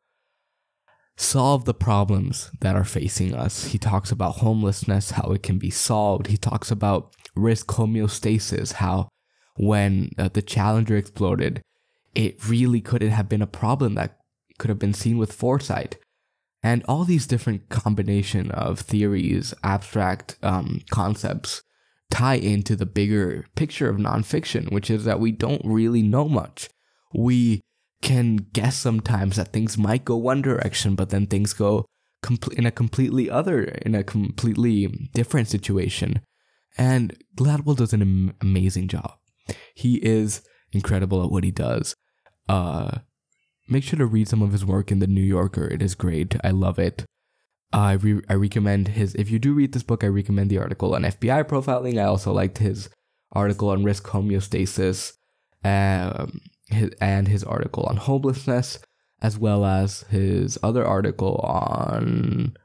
solve 1.16 1.66
the 1.66 1.74
problems 1.74 2.52
that 2.62 2.76
are 2.76 2.84
facing 2.84 3.34
us. 3.34 3.66
He 3.66 3.78
talks 3.78 4.12
about 4.12 4.38
homelessness, 4.38 5.12
how 5.12 5.32
it 5.32 5.44
can 5.44 5.60
be 5.60 5.70
solved. 5.70 6.28
He 6.28 6.38
talks 6.38 6.72
about 6.72 7.14
risk 7.36 7.68
homeostasis, 7.68 8.74
how 8.74 9.10
when 9.56 10.10
uh, 10.18 10.30
the 10.34 10.42
Challenger 10.42 10.98
exploded, 10.98 11.62
it 12.16 12.48
really 12.48 12.82
couldn't 12.82 13.12
have 13.12 13.30
been 13.30 13.42
a 13.42 13.48
problem 13.48 13.94
that 13.96 14.18
could 14.58 14.70
have 14.70 14.80
been 14.80 14.94
seen 14.94 15.18
with 15.18 15.32
foresight. 15.32 15.98
And 16.64 16.84
all 16.88 17.04
these 17.04 17.28
different 17.28 17.68
combination 17.70 18.50
of 18.52 18.80
theories, 18.80 19.54
abstract 19.64 20.38
um, 20.42 20.82
concepts 20.90 21.62
tie 22.10 22.36
into 22.36 22.76
the 22.76 22.86
bigger 22.86 23.46
picture 23.56 23.90
of 23.90 23.98
nonfiction, 23.98 24.72
which 24.72 24.90
is 24.90 25.04
that 25.04 25.20
we 25.20 25.32
don't 25.32 25.62
really 25.66 26.02
know 26.02 26.30
much. 26.30 26.70
We 27.14 27.62
can 28.02 28.38
guess 28.38 28.78
sometimes 28.78 29.36
that 29.36 29.52
things 29.52 29.78
might 29.78 30.06
go 30.06 30.16
one 30.16 30.42
direction, 30.42 30.96
but 30.96 31.10
then 31.10 31.26
things 31.26 31.54
go 31.54 31.86
com- 32.22 32.40
in 32.56 32.66
a 32.66 32.72
completely 32.72 33.30
other, 33.30 33.64
in 33.64 33.96
a 33.96 34.04
completely 34.04 35.10
different 35.14 35.48
situation. 35.48 36.22
And 36.78 37.18
Gladwell 37.36 37.78
does 37.78 37.94
an 37.94 38.02
am- 38.02 38.34
amazing 38.42 38.88
job. 38.88 39.16
He 39.76 39.96
is 39.96 40.42
incredible 40.72 41.24
at 41.24 41.32
what 41.32 41.44
he 41.44 41.52
does. 41.52 41.96
Uh, 42.48 43.00
make 43.68 43.84
sure 43.84 44.00
to 44.00 44.06
read 44.06 44.28
some 44.28 44.42
of 44.42 44.52
his 44.52 44.66
work 44.66 44.92
in 44.92 45.00
the 45.00 45.08
New 45.08 45.22
Yorker. 45.22 45.68
It 45.68 45.82
is 45.82 45.96
great. 45.96 46.36
I 46.44 46.52
love 46.52 46.80
it. 46.80 47.06
I 47.72 47.94
re- 47.94 48.24
I 48.30 48.36
recommend 48.36 48.90
his. 48.90 49.16
If 49.16 49.32
you 49.32 49.40
do 49.40 49.54
read 49.54 49.74
this 49.74 49.84
book, 49.84 50.04
I 50.04 50.08
recommend 50.08 50.50
the 50.50 50.60
article 50.60 50.94
on 50.96 51.04
FBI 51.04 51.46
profiling. 51.46 52.00
I 52.00 52.06
also 52.06 52.32
liked 52.32 52.60
his 52.60 52.90
article 53.32 53.70
on 53.70 53.84
risk 53.84 54.06
homeostasis 54.06 55.14
um, 55.64 56.42
his, 56.68 56.92
and 57.02 57.28
his 57.28 57.44
article 57.44 57.84
on 57.84 57.98
homelessness, 57.98 58.80
as 59.22 59.40
well 59.40 59.66
as 59.66 60.02
his 60.10 60.58
other 60.62 60.86
article 60.86 61.38
on 61.38 62.56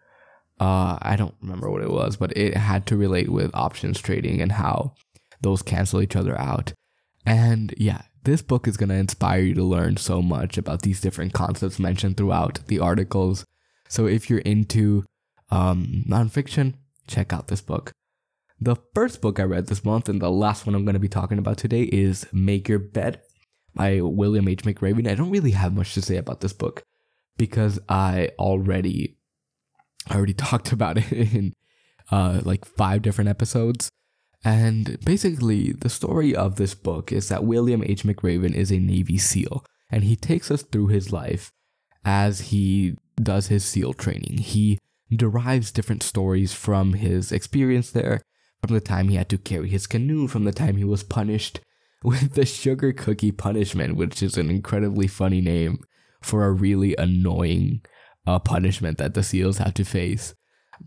uh, 0.60 0.98
I 1.00 1.16
don't 1.16 1.34
remember 1.40 1.70
what 1.70 1.82
it 1.82 1.90
was, 1.90 2.16
but 2.16 2.36
it 2.36 2.56
had 2.56 2.86
to 2.86 2.96
relate 2.96 3.30
with 3.30 3.54
options 3.54 4.00
trading 4.00 4.40
and 4.40 4.52
how 4.52 4.94
those 5.40 5.62
cancel 5.62 6.02
each 6.02 6.16
other 6.16 6.38
out. 6.38 6.72
And 7.24 7.72
yeah, 7.76 8.02
this 8.24 8.42
book 8.42 8.66
is 8.66 8.76
going 8.76 8.88
to 8.88 8.94
inspire 8.94 9.40
you 9.40 9.54
to 9.54 9.62
learn 9.62 9.96
so 9.96 10.20
much 10.22 10.58
about 10.58 10.82
these 10.82 11.00
different 11.00 11.32
concepts 11.32 11.78
mentioned 11.78 12.16
throughout 12.16 12.66
the 12.66 12.78
articles. 12.78 13.44
So 13.88 14.06
if 14.06 14.28
you're 14.28 14.40
into 14.40 15.04
um, 15.50 16.04
nonfiction, 16.08 16.74
check 17.06 17.32
out 17.32 17.48
this 17.48 17.60
book. 17.60 17.92
The 18.60 18.76
first 18.94 19.20
book 19.20 19.38
I 19.38 19.44
read 19.44 19.68
this 19.68 19.84
month 19.84 20.08
and 20.08 20.20
the 20.20 20.30
last 20.30 20.66
one 20.66 20.74
I'm 20.74 20.84
going 20.84 20.94
to 20.94 21.00
be 21.00 21.08
talking 21.08 21.38
about 21.38 21.58
today 21.58 21.82
is 21.82 22.26
Make 22.32 22.68
Your 22.68 22.80
Bed 22.80 23.20
by 23.74 24.00
William 24.00 24.48
H. 24.48 24.62
McRaven. 24.64 25.08
I 25.08 25.14
don't 25.14 25.30
really 25.30 25.52
have 25.52 25.74
much 25.74 25.94
to 25.94 26.02
say 26.02 26.16
about 26.16 26.40
this 26.40 26.52
book 26.52 26.82
because 27.36 27.78
I 27.88 28.30
already 28.38 29.16
I 30.08 30.16
already 30.16 30.34
talked 30.34 30.72
about 30.72 30.98
it 30.98 31.12
in 31.12 31.54
uh, 32.10 32.40
like 32.44 32.64
five 32.64 33.02
different 33.02 33.30
episodes. 33.30 33.88
And 34.44 34.98
basically, 35.04 35.72
the 35.72 35.88
story 35.88 36.34
of 36.34 36.56
this 36.56 36.74
book 36.74 37.10
is 37.12 37.28
that 37.28 37.44
William 37.44 37.82
H. 37.84 38.04
McRaven 38.04 38.54
is 38.54 38.70
a 38.70 38.78
Navy 38.78 39.18
SEAL, 39.18 39.64
and 39.90 40.04
he 40.04 40.16
takes 40.16 40.50
us 40.50 40.62
through 40.62 40.88
his 40.88 41.12
life 41.12 41.52
as 42.04 42.40
he 42.52 42.96
does 43.20 43.48
his 43.48 43.64
SEAL 43.64 43.94
training. 43.94 44.38
He 44.38 44.78
derives 45.10 45.72
different 45.72 46.02
stories 46.02 46.52
from 46.52 46.94
his 46.94 47.32
experience 47.32 47.90
there, 47.90 48.20
from 48.62 48.74
the 48.74 48.80
time 48.80 49.08
he 49.08 49.16
had 49.16 49.28
to 49.30 49.38
carry 49.38 49.68
his 49.68 49.86
canoe, 49.86 50.28
from 50.28 50.44
the 50.44 50.52
time 50.52 50.76
he 50.76 50.84
was 50.84 51.02
punished 51.02 51.60
with 52.04 52.34
the 52.34 52.46
sugar 52.46 52.92
cookie 52.92 53.32
punishment, 53.32 53.96
which 53.96 54.22
is 54.22 54.36
an 54.36 54.50
incredibly 54.50 55.08
funny 55.08 55.40
name 55.40 55.80
for 56.20 56.44
a 56.44 56.52
really 56.52 56.94
annoying 56.96 57.80
uh, 58.26 58.38
punishment 58.38 58.98
that 58.98 59.14
the 59.14 59.22
SEALs 59.22 59.58
have 59.58 59.74
to 59.74 59.84
face. 59.84 60.34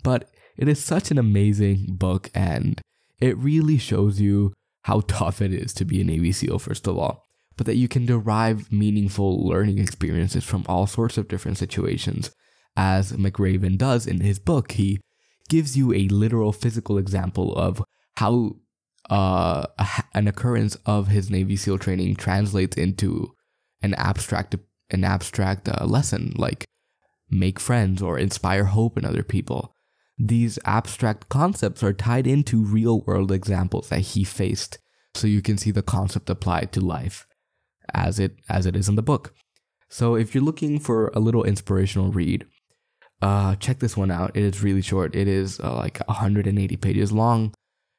But 0.03 0.29
it 0.57 0.67
is 0.67 0.83
such 0.83 1.11
an 1.11 1.17
amazing 1.17 1.87
book, 1.89 2.29
and 2.33 2.79
it 3.21 3.38
really 3.38 3.77
shows 3.77 4.19
you 4.19 4.53
how 4.84 5.01
tough 5.01 5.41
it 5.41 5.53
is 5.53 5.73
to 5.73 5.86
be 5.86 6.01
a 6.01 6.03
Navy 6.03 6.31
SEAL, 6.31 6.60
first 6.60 6.88
of 6.88 6.97
all, 6.97 7.25
but 7.55 7.65
that 7.67 7.77
you 7.77 7.88
can 7.88 8.05
derive 8.05 8.71
meaningful 8.71 9.47
learning 9.47 9.77
experiences 9.77 10.43
from 10.43 10.65
all 10.67 10.88
sorts 10.88 11.17
of 11.17 11.27
different 11.27 11.57
situations. 11.57 12.31
As 12.75 13.12
McRaven 13.13 13.77
does 13.77 14.07
in 14.07 14.21
his 14.21 14.39
book, 14.39 14.73
he 14.73 14.99
gives 15.49 15.77
you 15.77 15.93
a 15.93 16.07
literal 16.07 16.51
physical 16.51 16.97
example 16.97 17.55
of 17.55 17.84
how 18.15 18.55
uh, 19.10 19.67
an 20.13 20.27
occurrence 20.27 20.75
of 20.86 21.07
his 21.07 21.29
Navy 21.29 21.55
SEAL 21.55 21.77
training 21.77 22.15
translates 22.15 22.77
into 22.77 23.34
an 23.81 23.93
abstract 23.95 24.55
an 24.89 25.03
abstract 25.05 25.69
uh, 25.69 25.86
lesson 25.86 26.34
like 26.36 26.65
make 27.29 27.60
friends, 27.60 28.01
or 28.01 28.19
inspire 28.19 28.65
hope 28.65 28.97
in 28.97 29.05
other 29.05 29.23
people. 29.23 29.73
These 30.23 30.60
abstract 30.65 31.29
concepts 31.29 31.81
are 31.81 31.93
tied 31.93 32.27
into 32.27 32.63
real 32.63 33.01
world 33.01 33.31
examples 33.31 33.89
that 33.89 34.01
he 34.01 34.23
faced, 34.23 34.77
so 35.15 35.25
you 35.25 35.41
can 35.41 35.57
see 35.57 35.71
the 35.71 35.81
concept 35.81 36.29
applied 36.29 36.71
to 36.73 36.79
life 36.81 37.25
as 37.93 38.19
it 38.19 38.36
as 38.47 38.67
it 38.67 38.75
is 38.75 38.88
in 38.88 38.95
the 38.95 39.01
book. 39.01 39.34
So 39.89 40.15
if 40.15 40.36
you're 40.36 40.43
looking 40.43 40.79
for 40.79 41.07
a 41.15 41.19
little 41.19 41.43
inspirational 41.43 42.12
read, 42.12 42.45
uh, 43.21 43.55
check 43.55 43.79
this 43.79 43.97
one 43.97 44.12
out. 44.12 44.38
It 44.38 44.43
is 44.43 44.63
really 44.63 44.84
short. 44.84 45.15
It 45.15 45.27
is 45.27 45.60
uh, 45.60 45.73
like 45.75 45.99
180 46.05 46.77
pages 46.77 47.12
long. 47.12 47.53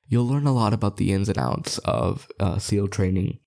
You'll 0.07 0.29
learn 0.29 0.47
a 0.47 0.55
lot 0.55 0.73
about 0.73 0.99
the 0.99 1.13
ins 1.13 1.29
and 1.29 1.39
outs 1.39 1.79
of 1.79 2.29
uh, 2.39 2.59
SEAL 2.59 2.89
training 2.89 3.41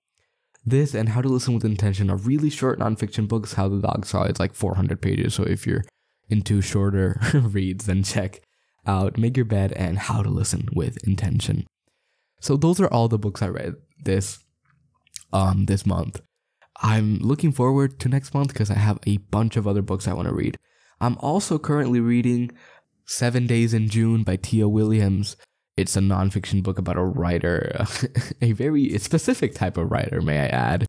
this 0.65 0.93
and 0.95 1.09
How 1.09 1.21
to 1.21 1.29
Listen 1.29 1.53
with 1.53 1.63
Intention 1.63 2.09
are 2.09 2.17
really 2.17 2.49
short 2.49 2.79
nonfiction 2.79 3.27
books. 3.27 3.53
How 3.53 3.69
the 3.69 3.79
Dog 3.79 4.05
Saw 4.05 4.23
it's 4.23 4.39
like 4.39 4.55
400 4.55 5.01
pages. 5.01 5.35
So 5.35 5.43
if 5.43 5.67
you're 5.67 5.85
into 6.29 6.61
shorter 6.61 7.21
reads, 7.33 7.85
then 7.85 8.03
check 8.03 8.41
out 8.87 9.17
Make 9.17 9.37
Your 9.37 9.45
Bed 9.45 9.71
and 9.73 9.97
How 9.97 10.21
to 10.21 10.29
Listen 10.29 10.67
with 10.73 10.97
Intention. 11.07 11.65
So 12.39 12.57
those 12.57 12.79
are 12.79 12.87
all 12.87 13.07
the 13.07 13.17
books 13.17 13.41
I 13.41 13.47
read 13.47 13.75
this 14.03 14.39
um 15.33 15.65
this 15.65 15.85
month. 15.85 16.21
I'm 16.81 17.17
looking 17.19 17.51
forward 17.51 17.99
to 18.01 18.09
next 18.09 18.33
month 18.33 18.49
because 18.49 18.69
I 18.69 18.75
have 18.75 18.99
a 19.05 19.17
bunch 19.17 19.55
of 19.55 19.67
other 19.67 19.81
books 19.81 20.07
I 20.07 20.13
want 20.13 20.27
to 20.27 20.33
read. 20.33 20.57
I'm 20.99 21.17
also 21.19 21.57
currently 21.57 21.99
reading 21.99 22.51
Seven 23.05 23.47
Days 23.47 23.73
in 23.73 23.89
June 23.89 24.23
by 24.23 24.35
Tia 24.35 24.67
Williams. 24.67 25.37
It's 25.77 25.95
a 25.95 26.01
nonfiction 26.01 26.63
book 26.63 26.77
about 26.77 26.97
a 26.97 27.03
writer, 27.03 27.85
a 28.41 28.53
very 28.53 28.97
specific 28.97 29.53
type 29.55 29.77
of 29.77 29.91
writer, 29.91 30.21
may 30.21 30.39
I 30.39 30.47
add. 30.47 30.87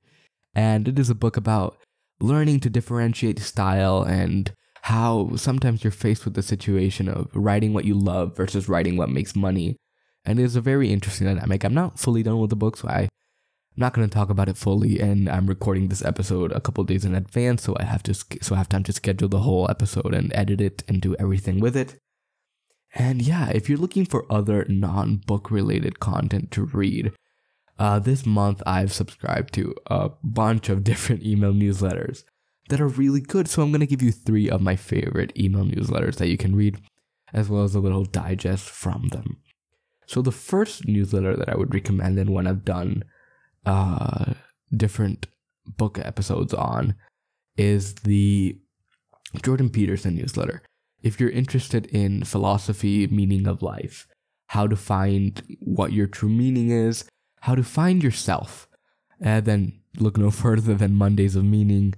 And 0.55 0.89
it 0.89 0.99
is 0.99 1.11
a 1.11 1.15
book 1.15 1.37
about 1.37 1.77
learning 2.21 2.61
to 2.61 2.71
differentiate 2.71 3.39
style 3.41 4.03
and 4.03 4.53
how 4.87 5.35
sometimes 5.35 5.83
you're 5.83 5.91
faced 5.91 6.25
with 6.25 6.35
the 6.35 6.43
situation 6.43 7.09
of 7.09 7.29
writing 7.35 7.75
what 7.75 7.85
you 7.85 7.93
love 7.93 8.37
versus 8.37 8.69
writing 8.69 8.97
what 8.97 9.11
makes 9.11 9.35
money. 9.35 9.77
And 10.25 10.39
it 10.39 10.45
is 10.45 10.55
a 10.55 10.61
very 10.61 10.93
interesting 10.93 11.27
dynamic. 11.27 11.65
I'm 11.65 11.75
not 11.75 11.99
fully 11.99 12.23
done 12.23 12.39
with 12.39 12.51
the 12.51 12.57
book, 12.57 12.77
so 12.77 12.87
I, 12.87 13.01
am 13.01 13.09
not 13.77 13.95
going 13.95 14.09
to 14.09 14.15
talk 14.15 14.31
about 14.31 14.49
it 14.49 14.57
fully. 14.57 15.01
And 15.01 15.29
I'm 15.29 15.49
recording 15.49 15.89
this 15.89 16.05
episode 16.05 16.53
a 16.53 16.61
couple 16.61 16.85
days 16.85 17.05
in 17.05 17.17
advance, 17.17 17.65
so 17.65 17.77
I 17.81 17.83
have 17.83 18.05
to 18.05 18.15
so 18.15 18.55
I 18.55 18.59
have 18.59 18.69
time 18.69 18.85
to 18.85 18.93
schedule 18.93 19.29
the 19.29 19.41
whole 19.41 19.69
episode 19.69 20.15
and 20.15 20.33
edit 20.37 20.61
it 20.61 20.85
and 20.87 21.01
do 21.01 21.17
everything 21.19 21.59
with 21.59 21.77
it. 21.77 21.99
And 22.95 23.23
yeah, 23.23 23.51
if 23.51 23.69
you're 23.69 23.79
looking 23.79 24.07
for 24.07 24.25
other 24.31 24.67
non 24.69 25.17
book 25.17 25.51
related 25.51 25.99
content 25.99 26.53
to 26.53 26.63
read, 26.63 27.11
uh, 27.77 27.99
this 27.99 28.25
month 28.25 28.63
I've 28.65 28.93
subscribed 28.93 29.53
to 29.55 29.75
a 29.87 30.11
bunch 30.23 30.69
of 30.69 30.85
different 30.91 31.25
email 31.25 31.53
newsletters 31.53 32.23
that 32.69 32.81
are 32.81 32.89
really 32.89 33.21
good. 33.21 33.49
So 33.49 33.63
I'm 33.63 33.71
going 33.71 33.81
to 33.81 33.87
give 33.87 34.03
you 34.03 34.13
three 34.13 34.51
of 34.51 34.61
my 34.61 34.77
favorite 34.77 35.33
email 35.39 35.65
newsletters 35.65 36.17
that 36.17 36.29
you 36.29 36.37
can 36.37 36.57
read, 36.57 36.81
as 37.33 37.49
well 37.49 37.63
as 37.63 37.75
a 37.75 37.81
little 37.81 38.05
digest 38.05 38.69
from 38.69 39.09
them. 39.09 39.39
So 40.07 40.23
the 40.23 40.33
first 40.33 40.87
newsletter 40.87 41.37
that 41.37 41.49
I 41.49 41.57
would 41.57 41.75
recommend, 41.75 42.19
and 42.19 42.31
one 42.31 42.47
I've 42.47 42.65
done 42.65 43.05
uh, 43.65 44.35
different 44.75 45.27
book 45.67 45.99
episodes 45.99 46.55
on, 46.55 46.95
is 47.57 47.95
the 47.95 48.57
Jordan 49.43 49.71
Peterson 49.71 50.15
newsletter 50.15 50.63
if 51.07 51.21
you're 51.21 51.31
interested 51.31 51.87
in 51.87 52.25
philosophy, 52.25 53.07
meaning 53.07 53.47
of 53.47 53.63
life, 53.63 54.09
how 54.49 54.67
to 54.67 54.75
find 54.75 55.41
what 55.61 55.93
your 55.93 56.09
true 56.09 56.29
meaning 56.29 56.71
is, 56.71 57.05
how 57.43 57.55
to 57.55 57.63
find 57.63 58.03
yourself, 58.03 58.69
and 59.21 59.47
then 59.47 59.81
look 59.99 60.19
no 60.19 60.31
further 60.43 60.75
than 60.75 60.95
Mondays 60.95 61.37
of 61.37 61.45
Meaning. 61.45 61.95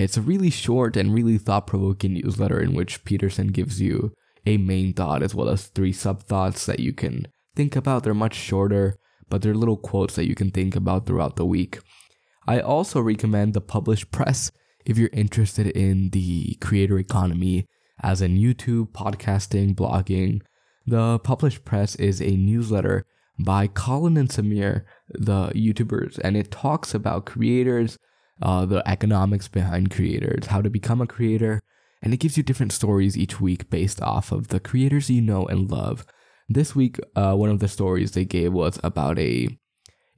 It's 0.00 0.16
a 0.16 0.22
really 0.22 0.50
short 0.50 0.96
and 0.96 1.12
really 1.12 1.36
thought 1.36 1.66
provoking 1.66 2.14
newsletter 2.14 2.60
in 2.60 2.74
which 2.74 3.04
Peterson 3.04 3.48
gives 3.48 3.80
you 3.80 4.12
a 4.46 4.56
main 4.56 4.94
thought 4.94 5.22
as 5.22 5.34
well 5.34 5.48
as 5.48 5.66
three 5.66 5.92
sub 5.92 6.22
thoughts 6.22 6.64
that 6.66 6.80
you 6.80 6.92
can 6.92 7.28
think 7.54 7.76
about. 7.76 8.02
They're 8.04 8.14
much 8.14 8.34
shorter, 8.34 8.96
but 9.28 9.42
they're 9.42 9.54
little 9.54 9.76
quotes 9.76 10.14
that 10.16 10.26
you 10.26 10.34
can 10.34 10.50
think 10.50 10.74
about 10.74 11.06
throughout 11.06 11.36
the 11.36 11.44
week. 11.44 11.80
I 12.46 12.60
also 12.60 13.00
recommend 13.00 13.52
the 13.52 13.60
Publish 13.60 14.10
Press 14.10 14.50
if 14.86 14.96
you're 14.96 15.10
interested 15.12 15.66
in 15.66 16.10
the 16.10 16.56
creator 16.60 16.98
economy 16.98 17.66
as 18.02 18.22
in 18.22 18.38
YouTube, 18.38 18.92
podcasting, 18.92 19.74
blogging. 19.74 20.40
The 20.86 21.18
Publish 21.18 21.62
Press 21.64 21.94
is 21.96 22.22
a 22.22 22.36
newsletter 22.36 23.04
by 23.38 23.66
Colin 23.66 24.16
and 24.16 24.30
Samir, 24.30 24.84
the 25.10 25.48
YouTubers, 25.50 26.18
and 26.24 26.36
it 26.36 26.50
talks 26.50 26.94
about 26.94 27.26
creators, 27.26 27.98
uh, 28.42 28.64
the 28.66 28.86
economics 28.88 29.48
behind 29.48 29.90
creators, 29.90 30.46
how 30.46 30.62
to 30.62 30.70
become 30.70 31.00
a 31.00 31.06
creator, 31.06 31.60
and 32.02 32.14
it 32.14 32.18
gives 32.18 32.36
you 32.36 32.42
different 32.42 32.72
stories 32.72 33.16
each 33.16 33.40
week 33.40 33.70
based 33.70 34.00
off 34.00 34.32
of 34.32 34.48
the 34.48 34.60
creators 34.60 35.10
you 35.10 35.20
know 35.20 35.46
and 35.46 35.70
love. 35.70 36.06
This 36.48 36.74
week, 36.74 36.98
uh, 37.14 37.34
one 37.34 37.50
of 37.50 37.60
the 37.60 37.68
stories 37.68 38.12
they 38.12 38.24
gave 38.24 38.52
was 38.52 38.78
about 38.82 39.18
a 39.18 39.48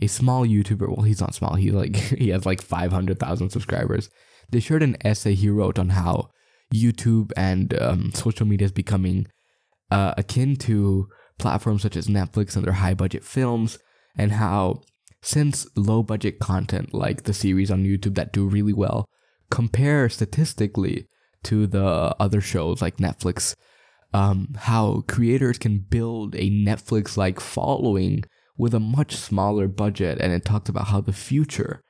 a 0.01 0.07
small 0.07 0.47
YouTuber. 0.47 0.89
Well, 0.89 1.07
he's 1.07 1.21
not 1.21 1.35
small. 1.35 1.55
He 1.55 1.71
like 1.71 1.97
he 2.23 2.29
has 2.31 2.47
like 2.47 2.63
five 2.63 2.93
hundred 2.93 3.19
thousand 3.19 3.51
subscribers. 3.51 4.11
They 4.51 4.61
shared 4.61 4.83
an 4.83 4.97
essay 5.05 5.35
he 5.35 5.49
wrote 5.49 5.79
on 5.79 5.91
how 5.91 6.31
YouTube 6.75 7.33
and 7.37 7.81
um, 7.81 8.13
social 8.13 8.47
media 8.47 8.67
is 8.67 8.73
becoming 8.73 9.27
uh, 9.91 10.15
akin 10.17 10.57
to 10.57 11.09
platforms 11.39 11.83
such 11.83 11.97
as 11.97 12.07
Netflix 12.07 12.57
and 12.57 12.65
their 12.65 12.75
high 12.75 12.95
budget 12.95 13.25
films, 13.25 13.79
and 14.17 14.33
how 14.33 14.83
since 15.23 15.67
low 15.77 16.03
budget 16.03 16.39
content 16.39 16.93
like 16.93 17.23
the 17.23 17.33
series 17.33 17.71
on 17.71 17.85
YouTube 17.85 18.17
that 18.17 18.33
do 18.33 18.47
really 18.47 18.73
well 18.73 19.09
compare 19.51 20.09
statistically 20.09 21.07
to 21.45 21.67
the 21.67 22.17
other 22.19 22.41
shows 22.41 22.81
like 22.81 22.97
Netflix, 22.97 23.55
um, 24.15 24.49
how 24.57 25.03
creators 25.09 25.59
can 25.59 25.79
build 25.79 26.35
a 26.35 26.51
Netflix 26.51 27.17
like 27.17 27.39
following 27.39 28.25
with 28.57 28.75
a 28.75 28.81
much 28.81 29.15
smaller 29.17 29.69
budget. 29.69 30.19
And 30.21 30.33
it 30.33 30.45
talked 30.45 30.69
about 30.69 30.89
how 30.89 31.01
the 31.01 31.13
future 31.13 31.83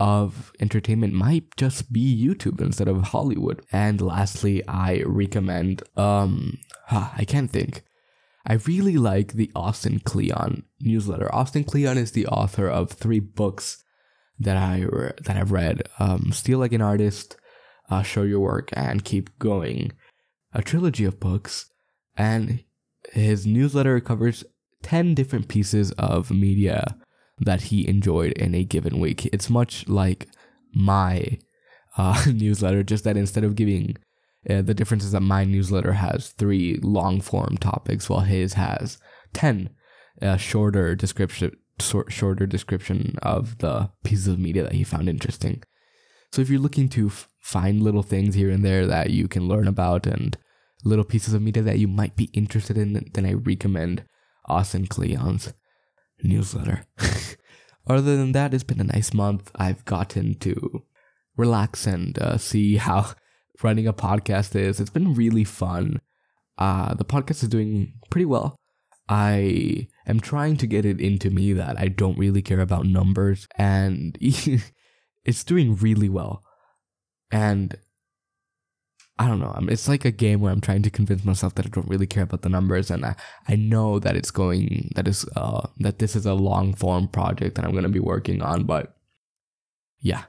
of 0.00 0.52
entertainment 0.58 1.12
might 1.12 1.54
just 1.56 1.92
be 1.92 2.26
YouTube 2.26 2.60
instead 2.60 2.88
of 2.88 3.02
Hollywood. 3.02 3.62
And 3.70 4.00
lastly, 4.00 4.66
I 4.66 5.02
recommend 5.06 5.82
um 5.96 6.58
huh, 6.86 7.10
I 7.16 7.24
can't 7.24 7.50
think. 7.50 7.84
I 8.46 8.54
really 8.54 8.96
like 8.96 9.34
the 9.34 9.50
Austin 9.54 10.00
Kleon 10.00 10.64
newsletter. 10.80 11.32
Austin 11.34 11.64
Kleon 11.64 11.96
is 11.96 12.12
the 12.12 12.26
author 12.26 12.68
of 12.68 12.90
three 12.90 13.20
books 13.20 13.82
that 14.38 14.56
I 14.56 14.80
re- 14.80 15.12
that 15.22 15.36
I've 15.36 15.52
read. 15.52 15.82
Um, 15.98 16.32
Steal 16.32 16.58
Like 16.58 16.72
an 16.72 16.82
Artist, 16.82 17.36
uh, 17.88 18.02
Show 18.02 18.22
Your 18.22 18.40
Work, 18.40 18.70
and 18.72 19.04
Keep 19.04 19.38
Going, 19.38 19.92
a 20.52 20.62
trilogy 20.62 21.04
of 21.04 21.20
books, 21.20 21.70
and 22.16 22.64
his 23.12 23.46
newsletter 23.46 24.00
covers 24.00 24.44
ten 24.82 25.14
different 25.14 25.48
pieces 25.48 25.92
of 25.92 26.30
media 26.30 26.96
that 27.38 27.62
he 27.62 27.88
enjoyed 27.88 28.32
in 28.32 28.54
a 28.54 28.64
given 28.64 28.98
week. 28.98 29.26
It's 29.26 29.50
much 29.50 29.88
like 29.88 30.28
my 30.74 31.38
uh, 31.96 32.24
newsletter, 32.32 32.82
just 32.82 33.04
that 33.04 33.16
instead 33.16 33.44
of 33.44 33.54
giving 33.54 33.96
uh, 34.48 34.62
the 34.62 34.74
difference 34.74 35.04
is 35.04 35.12
that 35.12 35.20
my 35.20 35.44
newsletter 35.44 35.92
has 35.92 36.30
three 36.30 36.78
long 36.82 37.20
form 37.20 37.56
topics, 37.58 38.08
while 38.08 38.20
his 38.20 38.54
has 38.54 38.98
ten 39.32 39.70
uh, 40.20 40.36
shorter 40.36 40.94
description 40.94 41.56
shorter 42.08 42.46
description 42.46 43.16
of 43.22 43.58
the 43.58 43.90
pieces 44.04 44.28
of 44.28 44.38
media 44.38 44.62
that 44.62 44.74
he 44.74 44.84
found 44.84 45.08
interesting. 45.08 45.62
So 46.30 46.40
if 46.40 46.48
you're 46.48 46.60
looking 46.60 46.88
to 46.90 47.08
f- 47.08 47.28
find 47.40 47.82
little 47.82 48.02
things 48.02 48.34
here 48.34 48.50
and 48.50 48.64
there 48.64 48.86
that 48.86 49.10
you 49.10 49.26
can 49.26 49.48
learn 49.48 49.66
about 49.66 50.06
and 50.06 50.36
little 50.84 51.04
pieces 51.04 51.34
of 51.34 51.42
media 51.42 51.62
that 51.62 51.78
you 51.78 51.88
might 51.88 52.16
be 52.16 52.30
interested 52.32 52.78
in, 52.78 53.10
then 53.12 53.26
I 53.26 53.32
recommend 53.34 54.04
Austin 54.46 54.86
Kleon's 54.86 55.52
newsletter. 56.22 56.86
Other 57.86 58.16
than 58.16 58.32
that, 58.32 58.54
it's 58.54 58.64
been 58.64 58.80
a 58.80 58.84
nice 58.84 59.12
month. 59.12 59.50
I've 59.56 59.84
gotten 59.84 60.34
to 60.36 60.84
relax 61.36 61.86
and 61.86 62.18
uh, 62.18 62.38
see 62.38 62.76
how 62.76 63.14
running 63.62 63.86
a 63.86 63.92
podcast 63.92 64.54
is. 64.54 64.80
It's 64.80 64.90
been 64.90 65.14
really 65.14 65.44
fun. 65.44 66.00
Uh, 66.58 66.94
the 66.94 67.04
podcast 67.04 67.42
is 67.42 67.48
doing 67.48 67.94
pretty 68.10 68.24
well. 68.24 68.56
I 69.08 69.88
am 70.06 70.20
trying 70.20 70.56
to 70.58 70.66
get 70.66 70.84
it 70.86 71.00
into 71.00 71.30
me 71.30 71.52
that 71.54 71.78
I 71.78 71.88
don't 71.88 72.18
really 72.18 72.42
care 72.42 72.60
about 72.60 72.86
numbers, 72.86 73.46
and 73.56 74.16
it's 74.20 75.44
doing 75.44 75.76
really 75.76 76.08
well. 76.08 76.42
And 77.30 77.76
I 79.18 79.28
don't 79.28 79.40
know. 79.40 79.54
It's 79.68 79.88
like 79.88 80.04
a 80.04 80.10
game 80.10 80.40
where 80.40 80.52
I'm 80.52 80.60
trying 80.60 80.82
to 80.82 80.90
convince 80.90 81.24
myself 81.24 81.54
that 81.54 81.66
I 81.66 81.68
don't 81.68 81.88
really 81.88 82.06
care 82.06 82.22
about 82.22 82.42
the 82.42 82.48
numbers, 82.48 82.90
and 82.90 83.04
I, 83.04 83.14
I 83.48 83.56
know 83.56 83.98
that 83.98 84.16
it's 84.16 84.30
going 84.30 84.90
that 84.94 85.06
is 85.06 85.26
uh 85.36 85.68
that 85.78 85.98
this 85.98 86.16
is 86.16 86.26
a 86.26 86.34
long 86.34 86.74
form 86.74 87.08
project 87.08 87.56
that 87.56 87.64
I'm 87.64 87.74
gonna 87.74 87.88
be 87.88 88.00
working 88.00 88.40
on, 88.40 88.64
but 88.64 88.96
yeah, 90.00 90.24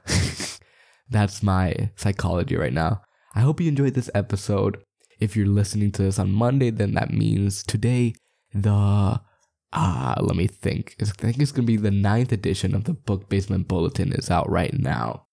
that's 1.10 1.42
my 1.42 1.90
psychology 1.96 2.56
right 2.56 2.72
now. 2.72 3.02
I 3.34 3.40
hope 3.40 3.60
you 3.60 3.68
enjoyed 3.68 3.94
this 3.94 4.10
episode. 4.14 4.82
If 5.18 5.36
you're 5.36 5.46
listening 5.46 5.92
to 5.92 6.02
this 6.02 6.18
on 6.18 6.32
Monday, 6.32 6.70
then 6.70 6.94
that 6.94 7.10
means 7.10 7.62
today 7.62 8.14
the 8.52 9.20
ah 9.72 10.14
let 10.20 10.36
me 10.36 10.46
think. 10.46 10.96
I 11.00 11.04
think 11.04 11.38
it's 11.38 11.52
gonna 11.52 11.66
be 11.66 11.76
the 11.76 11.90
ninth 11.90 12.32
edition 12.32 12.74
of 12.74 12.84
the 12.84 12.94
Book 12.94 13.28
Basement 13.28 13.68
Bulletin 13.68 14.12
is 14.12 14.30
out 14.30 14.48
right 14.48 14.72
now. 14.72 15.26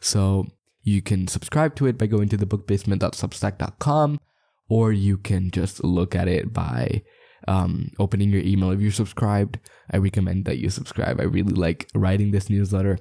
So 0.00 0.46
you 0.82 1.00
can 1.02 1.28
subscribe 1.28 1.74
to 1.76 1.86
it 1.86 1.96
by 1.96 2.06
going 2.06 2.28
to 2.30 2.38
thebookbasement.substack.com, 2.38 4.20
or 4.68 4.92
you 4.92 5.16
can 5.16 5.50
just 5.50 5.84
look 5.84 6.14
at 6.14 6.28
it 6.28 6.52
by 6.52 7.02
um, 7.46 7.90
opening 7.98 8.30
your 8.30 8.42
email. 8.42 8.70
If 8.70 8.80
you're 8.80 8.90
subscribed, 8.90 9.58
I 9.90 9.98
recommend 9.98 10.44
that 10.46 10.58
you 10.58 10.70
subscribe. 10.70 11.20
I 11.20 11.24
really 11.24 11.54
like 11.54 11.88
writing 11.94 12.30
this 12.30 12.50
newsletter, 12.50 12.98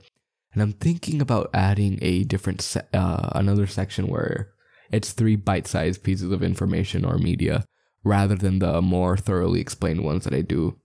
and 0.53 0.61
I'm 0.61 0.73
thinking 0.73 1.21
about 1.21 1.49
adding 1.53 1.99
a 2.01 2.23
different, 2.23 2.61
se- 2.61 2.87
uh, 2.93 3.29
another 3.35 3.67
section 3.67 4.07
where 4.07 4.51
it's 4.91 5.13
three 5.13 5.35
bite-sized 5.35 6.03
pieces 6.03 6.31
of 6.31 6.43
information 6.43 7.05
or 7.05 7.17
media, 7.17 7.65
rather 8.03 8.35
than 8.35 8.59
the 8.59 8.81
more 8.81 9.15
thoroughly 9.15 9.61
explained 9.61 10.03
ones 10.03 10.25
that 10.25 10.33
I 10.33 10.41
do. 10.41 10.77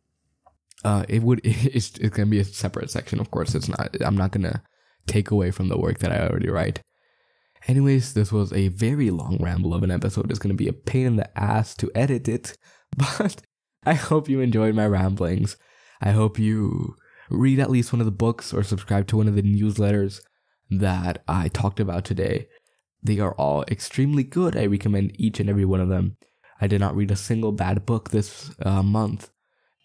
Uh, 0.85 1.05
it 1.09 1.23
would 1.23 1.41
it's, 1.45 1.97
it's 1.99 2.17
gonna 2.17 2.27
be 2.27 2.39
a 2.39 2.45
separate 2.45 2.91
section, 2.91 3.21
of 3.21 3.31
course. 3.31 3.55
It's 3.55 3.69
not. 3.69 3.97
I'm 4.01 4.17
not 4.17 4.31
gonna 4.31 4.63
take 5.07 5.31
away 5.31 5.51
from 5.51 5.69
the 5.69 5.79
work 5.79 5.99
that 5.99 6.13
I 6.13 6.27
already 6.27 6.49
write. 6.49 6.81
Anyways, 7.69 8.15
this 8.15 8.31
was 8.31 8.53
a 8.53 8.69
very 8.69 9.11
long 9.11 9.39
ramble 9.41 9.75
of 9.75 9.83
an 9.83 9.91
episode. 9.91 10.31
It's 10.31 10.39
going 10.39 10.57
to 10.57 10.63
be 10.63 10.69
a 10.69 10.73
pain 10.73 11.07
in 11.07 11.17
the 11.17 11.39
ass 11.39 11.75
to 11.77 11.91
edit 11.95 12.29
it, 12.29 12.57
but 12.97 13.43
I 13.85 13.95
hope 13.95 14.29
you 14.29 14.41
enjoyed 14.41 14.75
my 14.75 14.87
ramblings. 14.87 15.57
I 16.01 16.13
hope 16.13 16.39
you 16.39 16.95
read 17.31 17.59
at 17.59 17.71
least 17.71 17.93
one 17.93 18.01
of 18.01 18.07
the 18.07 18.13
books 18.13 18.53
or 18.53 18.63
subscribe 18.63 19.07
to 19.09 19.17
one 19.17 19.29
of 19.29 19.35
the 19.35 19.43
newsletters 19.43 20.21
that 20.71 21.23
I 21.29 21.49
talked 21.49 21.81
about 21.81 22.05
today. 22.05 22.49
They 23.03 23.21
are 23.21 23.35
all 23.35 23.65
extremely 23.65 24.25
good. 24.25 24.57
I 24.57 24.67
recommend 24.67 25.19
each 25.21 25.39
and 25.41 25.49
every 25.49 25.65
one 25.65 25.81
of 25.81 25.89
them. 25.89 26.17
I 26.61 26.67
did 26.67 26.81
not 26.81 26.97
read 26.97 27.11
a 27.11 27.17
single 27.17 27.53
bad 27.53 27.85
book 27.87 28.11
this 28.11 28.51
uh, 28.65 28.83
month, 28.83 29.31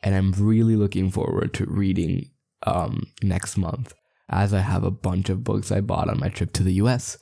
and 0.02 0.16
I'm 0.16 0.32
really 0.32 0.76
looking 0.76 1.12
forward 1.12 1.54
to 1.56 1.66
reading 1.66 2.32
um, 2.64 3.08
next 3.22 3.58
month 3.58 3.94
as 4.30 4.54
I 4.54 4.60
have 4.60 4.84
a 4.84 4.92
bunch 4.92 5.30
of 5.30 5.44
books 5.44 5.72
I 5.72 5.82
bought 5.82 6.10
on 6.10 6.20
my 6.20 6.30
trip 6.30 6.54
to 6.54 6.64
the 6.64 6.74
US 6.74 7.18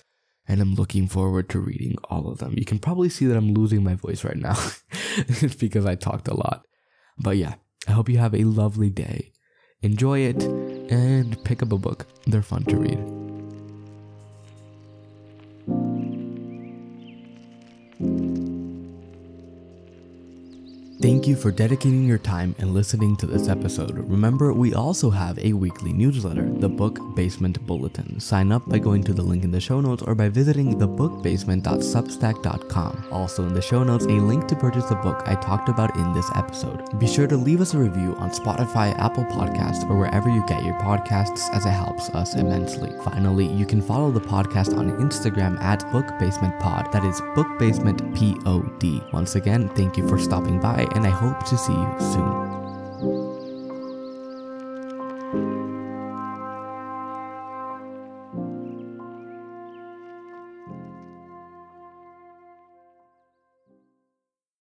and 0.48 0.62
I'm 0.62 0.74
looking 0.74 1.08
forward 1.08 1.48
to 1.50 1.60
reading 1.60 1.96
all 2.06 2.28
of 2.28 2.40
them. 2.40 2.56
You 2.58 2.66
can 2.66 2.80
probably 2.80 3.08
see 3.08 3.26
that 3.28 3.38
I'm 3.38 3.54
losing 3.54 3.84
my 3.84 3.94
voice 3.94 4.24
right 4.24 4.36
now. 4.36 4.58
because 5.60 5.86
I 5.86 5.94
talked 5.96 6.28
a 6.28 6.34
lot. 6.34 6.66
But 7.20 7.38
yeah, 7.38 7.56
I 7.88 7.92
hope 7.92 8.10
you 8.10 8.18
have 8.18 8.34
a 8.34 8.44
lovely 8.44 8.90
day. 8.90 9.32
Enjoy 9.82 10.20
it 10.20 10.44
and 10.44 11.42
pick 11.46 11.64
up 11.64 11.72
a 11.72 11.78
book. 11.78 12.06
They're 12.28 12.42
fun 12.42 12.66
to 12.66 12.76
read. 12.76 13.19
Thank 21.20 21.28
you 21.28 21.36
for 21.36 21.52
dedicating 21.52 22.06
your 22.06 22.18
time 22.18 22.56
and 22.60 22.74
listening 22.74 23.18
to 23.18 23.28
this 23.28 23.50
episode. 23.50 23.98
Remember, 24.10 24.54
we 24.54 24.74
also 24.74 25.10
have 25.10 25.38
a 25.40 25.52
weekly 25.52 25.92
newsletter, 25.92 26.50
the 26.50 26.70
Book 26.70 26.98
Basement 27.14 27.62
Bulletin. 27.68 28.22
Sign 28.22 28.54
up 28.54 28.66
by 28.70 28.80
going 28.80 29.04
to 29.04 29.12
the 29.12 29.22
link 29.22 29.44
in 29.44 29.52
the 29.52 29.60
show 29.60 29.82
notes 29.82 30.02
or 30.02 30.16
by 30.16 30.30
visiting 30.30 30.80
thebookbasement.substack.com. 30.80 33.08
Also 33.12 33.46
in 33.46 33.54
the 33.54 33.62
show 33.62 33.84
notes, 33.84 34.06
a 34.06 34.12
link 34.12 34.48
to 34.48 34.56
purchase 34.56 34.86
the 34.86 34.96
book 34.96 35.22
I 35.26 35.36
talked 35.36 35.68
about 35.68 35.94
in 35.98 36.14
this 36.14 36.32
episode. 36.36 36.98
Be 36.98 37.06
sure 37.06 37.28
to 37.28 37.36
leave 37.36 37.60
us 37.60 37.74
a 37.74 37.80
review 37.80 38.16
on 38.16 38.30
Spotify, 38.30 38.98
Apple 38.98 39.26
Podcasts, 39.26 39.84
or 39.90 40.00
wherever 40.00 40.30
you 40.30 40.42
get 40.48 40.64
your 40.64 40.76
podcasts 40.76 41.54
as 41.54 41.66
it 41.66 41.72
helps 41.72 42.10
us 42.12 42.36
immensely. 42.36 42.94
Finally, 43.04 43.48
you 43.48 43.66
can 43.66 43.82
follow 43.82 44.10
the 44.10 44.22
podcast 44.22 44.78
on 44.78 44.92
Instagram 45.02 45.62
at 45.62 45.82
bookbasementpod. 45.88 46.94
That 46.94 47.04
is 47.04 47.20
bookbasementpod. 47.36 49.12
Once 49.12 49.36
again, 49.36 49.68
thank 49.76 49.98
you 49.98 50.08
for 50.08 50.18
stopping 50.18 50.62
by 50.62 50.88
and 50.94 51.06
I 51.06 51.10
hope 51.20 51.44
to 51.44 51.58
see 51.58 51.74
you 51.74 51.96
soon. 52.00 52.49